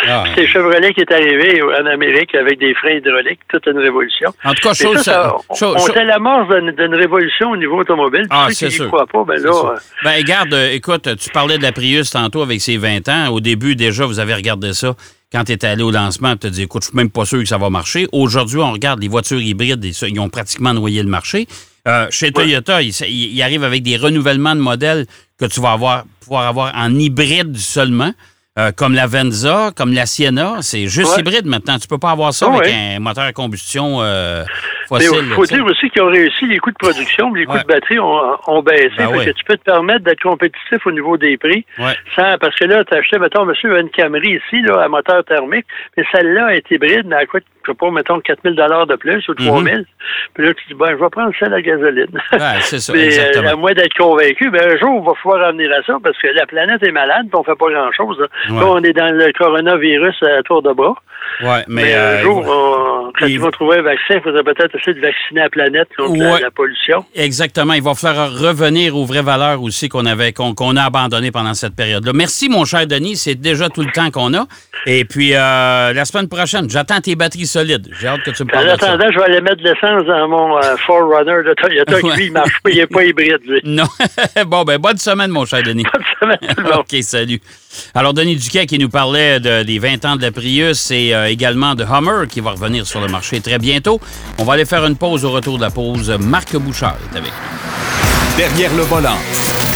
Ah. 0.08 0.24
C'est 0.34 0.46
Chevrolet 0.46 0.92
qui 0.92 1.00
est 1.00 1.12
arrivé 1.12 1.62
en 1.62 1.86
Amérique 1.86 2.34
avec 2.34 2.58
des 2.58 2.74
freins 2.74 2.92
hydrauliques, 2.96 3.40
toute 3.48 3.66
une 3.66 3.78
révolution. 3.78 4.30
En 4.44 4.52
tout 4.52 4.68
cas, 4.68 4.74
chose, 4.74 4.96
ça, 4.98 5.02
ça, 5.02 5.36
on, 5.48 5.54
chose- 5.54 5.74
on 5.76 5.86
chose- 5.86 5.94
l'amorce 5.96 6.48
d'une 6.54 6.70
d'une 6.72 6.94
révolution 6.94 7.50
au 7.50 7.56
niveau 7.56 7.78
automobile. 7.80 8.26
Ah, 8.30 8.48
c'est 8.50 8.70
sûr. 8.70 8.88
croient 8.88 9.06
pas, 9.06 9.24
ben 9.24 9.40
là, 9.42 9.52
ça. 9.52 9.58
euh, 9.68 9.76
Ben, 10.04 10.16
regarde, 10.18 10.52
euh, 10.54 10.72
écoute, 10.72 11.08
tu 11.18 11.30
parlais 11.30 11.58
de 11.58 11.62
la 11.62 11.72
Prius 11.72 12.10
tantôt 12.10 12.42
avec 12.42 12.60
ses 12.60 12.76
20 12.76 13.08
ans. 13.08 13.28
Au 13.28 13.40
début, 13.40 13.74
déjà, 13.76 14.04
vous 14.06 14.18
avez 14.20 14.34
regardé 14.34 14.72
ça. 14.74 14.94
Quand 15.32 15.44
tu 15.44 15.52
étais 15.52 15.66
allé 15.66 15.82
au 15.82 15.90
lancement, 15.90 16.36
tu 16.36 16.46
as 16.46 16.50
dit, 16.50 16.62
écoute, 16.62 16.82
je 16.82 16.88
suis 16.88 16.96
même 16.96 17.10
pas 17.10 17.24
sûr 17.24 17.40
que 17.40 17.46
ça 17.46 17.58
va 17.58 17.68
marcher. 17.70 18.06
Aujourd'hui, 18.12 18.58
on 18.60 18.70
regarde 18.72 19.00
les 19.00 19.08
voitures 19.08 19.40
hybrides, 19.40 19.84
ils 19.84 20.20
ont 20.20 20.28
pratiquement 20.28 20.72
noyé 20.72 21.02
le 21.02 21.08
marché. 21.08 21.46
Euh, 21.88 22.06
chez 22.10 22.30
Toyota, 22.32 22.80
ils 22.82 23.42
arrivent 23.42 23.64
avec 23.64 23.82
des 23.82 23.96
renouvellements 23.96 24.54
de 24.54 24.60
modèles 24.60 25.06
que 25.40 25.46
tu 25.46 25.60
vas 25.60 25.72
avoir, 25.72 26.04
pouvoir 26.20 26.46
avoir 26.46 26.72
en 26.76 26.94
hybride 26.94 27.56
seulement. 27.56 28.12
Euh, 28.58 28.72
comme 28.74 28.94
la 28.94 29.06
Venza, 29.06 29.70
comme 29.76 29.92
la 29.92 30.06
Sienna, 30.06 30.56
c'est 30.62 30.88
juste 30.88 31.12
Ouais. 31.14 31.20
hybride 31.20 31.46
maintenant. 31.46 31.78
Tu 31.78 31.86
peux 31.88 31.98
pas 31.98 32.10
avoir 32.10 32.32
ça 32.32 32.48
Ouais. 32.48 32.56
avec 32.58 32.74
un 32.74 32.98
moteur 33.00 33.24
à 33.24 33.32
combustion 33.32 33.98
euh, 34.00 34.44
il 34.92 35.32
faut 35.34 35.44
dire 35.44 35.64
aussi 35.64 35.90
qu'ils 35.90 36.02
ont 36.02 36.06
réussi, 36.10 36.46
les 36.46 36.58
coûts 36.58 36.70
de 36.70 36.76
production, 36.78 37.32
les 37.34 37.44
coûts 37.44 37.54
Ouais. 37.54 37.62
de 37.62 37.66
batterie 37.66 37.98
ont, 37.98 38.20
ont 38.46 38.62
baissé. 38.62 38.90
Ben 38.98 39.08
fait 39.08 39.16
ouais. 39.18 39.24
que 39.26 39.30
tu 39.30 39.44
peux 39.44 39.56
te 39.56 39.64
permettre 39.64 40.04
d'être 40.04 40.20
compétitif 40.22 40.86
au 40.86 40.90
niveau 40.92 41.16
des 41.16 41.36
prix. 41.36 41.64
Ouais. 41.78 41.94
Sans, 42.14 42.36
parce 42.38 42.54
que 42.56 42.64
là, 42.64 42.84
tu 42.84 42.94
acheté, 42.96 43.18
mettons, 43.18 43.44
monsieur, 43.44 43.78
une 43.78 43.90
Camry 43.90 44.40
ici, 44.44 44.62
là, 44.62 44.82
à 44.82 44.88
moteur 44.88 45.24
thermique, 45.24 45.66
mais 45.96 46.04
celle-là 46.12 46.54
est 46.54 46.70
hybride, 46.70 47.06
mais 47.06 47.16
elle 47.20 47.26
coûte, 47.26 47.44
je 47.66 47.72
sais 47.72 47.76
pas, 47.76 47.90
mettons, 47.90 48.20
4000 48.20 48.54
de 48.54 48.96
plus 48.96 49.28
ou 49.28 49.34
3000 49.34 49.84
Puis 50.34 50.44
là, 50.46 50.54
tu 50.54 50.64
dis, 50.68 50.74
ben, 50.74 50.90
je 50.90 50.96
vais 51.02 51.10
prendre 51.10 51.32
celle 51.38 51.52
à 51.54 51.60
gasoline. 51.60 52.06
Mhm. 52.12 52.38
C'est 52.60 52.78
ça, 52.78 52.92
Mais 52.94 53.18
euh, 53.18 53.48
à 53.50 53.56
moins 53.56 53.72
d'être 53.72 53.94
convaincu, 53.96 54.50
ben, 54.50 54.62
un 54.72 54.76
jour, 54.78 54.90
on 54.90 55.02
va 55.02 55.12
pouvoir 55.20 55.48
en 55.48 55.52
venir 55.52 55.70
à 55.72 55.82
ça 55.82 55.96
parce 56.02 56.16
que 56.18 56.28
la 56.28 56.46
planète 56.46 56.82
est 56.82 56.92
malade 56.92 57.26
puis 57.30 57.38
on 57.38 57.42
fait 57.44 57.58
pas 57.58 57.70
grand-chose. 57.70 58.18
Là, 58.20 58.26
Ouais. 58.50 58.60
Là, 58.60 58.66
on 58.68 58.82
est 58.82 58.92
dans 58.92 59.12
le 59.12 59.32
coronavirus 59.32 60.22
à 60.22 60.42
tour 60.42 60.62
de 60.62 60.72
bras. 60.72 60.94
Ouais, 61.42 61.64
mais, 61.68 61.82
Mais, 61.82 61.94
euh, 61.94 62.18
un 62.18 62.22
jour, 62.22 62.44
on- 62.46 63.12
quand 63.18 63.26
il 63.26 63.32
ils 63.32 63.40
vont 63.40 63.50
trouver 63.50 63.78
un 63.78 63.82
vaccin, 63.82 64.14
il 64.16 64.20
faudrait 64.20 64.44
peut-être 64.44 64.75
de 64.94 65.00
vacciner 65.00 65.40
la 65.40 65.50
planète 65.50 65.88
contre 65.96 66.16
la- 66.16 66.32
Ouais. 66.34 66.40
la, 66.40 66.50
pollution. 66.50 67.04
Exactement. 67.14 67.72
Il 67.74 67.82
va 67.82 67.94
falloir 67.94 68.32
revenir 68.32 68.96
aux 68.96 69.04
vraies 69.04 69.22
valeurs 69.22 69.62
aussi 69.62 69.88
qu'on 69.88 70.06
avait, 70.06 70.32
qu'on 70.32 70.54
qu'on 70.54 70.76
a 70.76 70.84
abandonnées 70.84 71.30
pendant 71.30 71.54
cette 71.54 71.74
période-là. 71.76 72.12
Merci, 72.14 72.48
mon 72.48 72.64
cher 72.64 72.86
Denis. 72.86 73.16
C'est 73.16 73.34
déjà 73.34 73.68
tout 73.68 73.82
le 73.82 73.90
temps 73.92 74.10
qu'on 74.10 74.32
a. 74.34 74.46
Et 74.88 75.04
puis, 75.04 75.32
euh, 75.34 75.92
la 75.92 76.04
semaine 76.04 76.28
prochaine, 76.28 76.70
j'attends 76.70 77.00
tes 77.00 77.16
batteries 77.16 77.46
solides. 77.46 77.88
J'ai 78.00 78.06
hâte 78.06 78.22
que 78.22 78.30
tu 78.30 78.44
me 78.44 78.48
En 78.48 78.52
parles 78.52 78.64
de 78.66 78.80
ça. 78.80 78.92
attendant, 78.92 79.06
je 79.12 79.18
vais 79.18 79.24
aller 79.24 79.40
mettre 79.40 79.56
de 79.56 79.64
l'essence 79.64 80.04
dans 80.06 80.28
mon 80.28 80.56
euh, 80.58 80.76
Forerunner 80.86 81.42
de 81.48 81.54
Toyota 81.54 82.00
qui, 82.00 82.08
lui, 82.16 82.26
il 82.26 82.32
marche 82.32 82.52
pas, 82.62 82.70
il 82.70 82.76
n'est 82.76 82.86
pas 82.86 83.02
hybride, 83.04 83.38
lui. 83.48 83.60
Non. 83.64 83.84
bon, 84.46 84.62
ben, 84.62 84.78
bonne 84.78 84.96
semaine, 84.98 85.30
mon 85.32 85.44
cher 85.44 85.64
Denis. 85.64 85.82
Bonne 85.92 86.04
semaine, 86.20 86.54
tout 86.54 86.62
le 86.62 86.70
monde. 86.70 86.84
OK, 86.92 87.02
salut. 87.02 87.40
Alors, 87.94 88.14
Denis 88.14 88.36
Duquet 88.36 88.66
qui 88.66 88.78
nous 88.78 88.88
parlait 88.88 89.40
de- 89.40 89.64
des 89.64 89.80
20 89.80 90.04
ans 90.04 90.14
de 90.16 90.22
la 90.22 90.30
Prius 90.30 90.90
et 90.92 91.12
euh, 91.14 91.26
également 91.28 91.74
de 91.74 91.82
Hummer 91.84 92.28
qui 92.30 92.38
va 92.40 92.52
revenir 92.52 92.86
sur 92.86 93.00
le 93.00 93.08
marché 93.08 93.40
très 93.40 93.58
bientôt. 93.58 94.00
On 94.38 94.44
va 94.44 94.52
aller 94.52 94.64
faire 94.66 94.86
une 94.86 94.96
pause 94.96 95.24
au 95.24 95.32
retour 95.32 95.56
de 95.58 95.62
la 95.62 95.70
pause. 95.70 96.10
Marc 96.20 96.54
Bouchard 96.56 96.96
est 97.12 97.18
avec 97.18 97.32
nous. 97.32 98.36
Derrière 98.36 98.72
le 98.76 98.82
volant. 98.82 99.16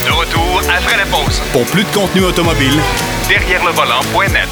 De 0.07 0.12
retour 0.12 0.61
après 0.68 0.96
la 0.96 1.07
pause. 1.07 1.42
Pour 1.53 1.64
plus 1.66 1.83
de 1.83 1.88
contenu 1.92 2.23
automobile, 2.23 2.79
Derrière 3.29 3.64
le 3.64 3.73
volant.net. 3.73 4.49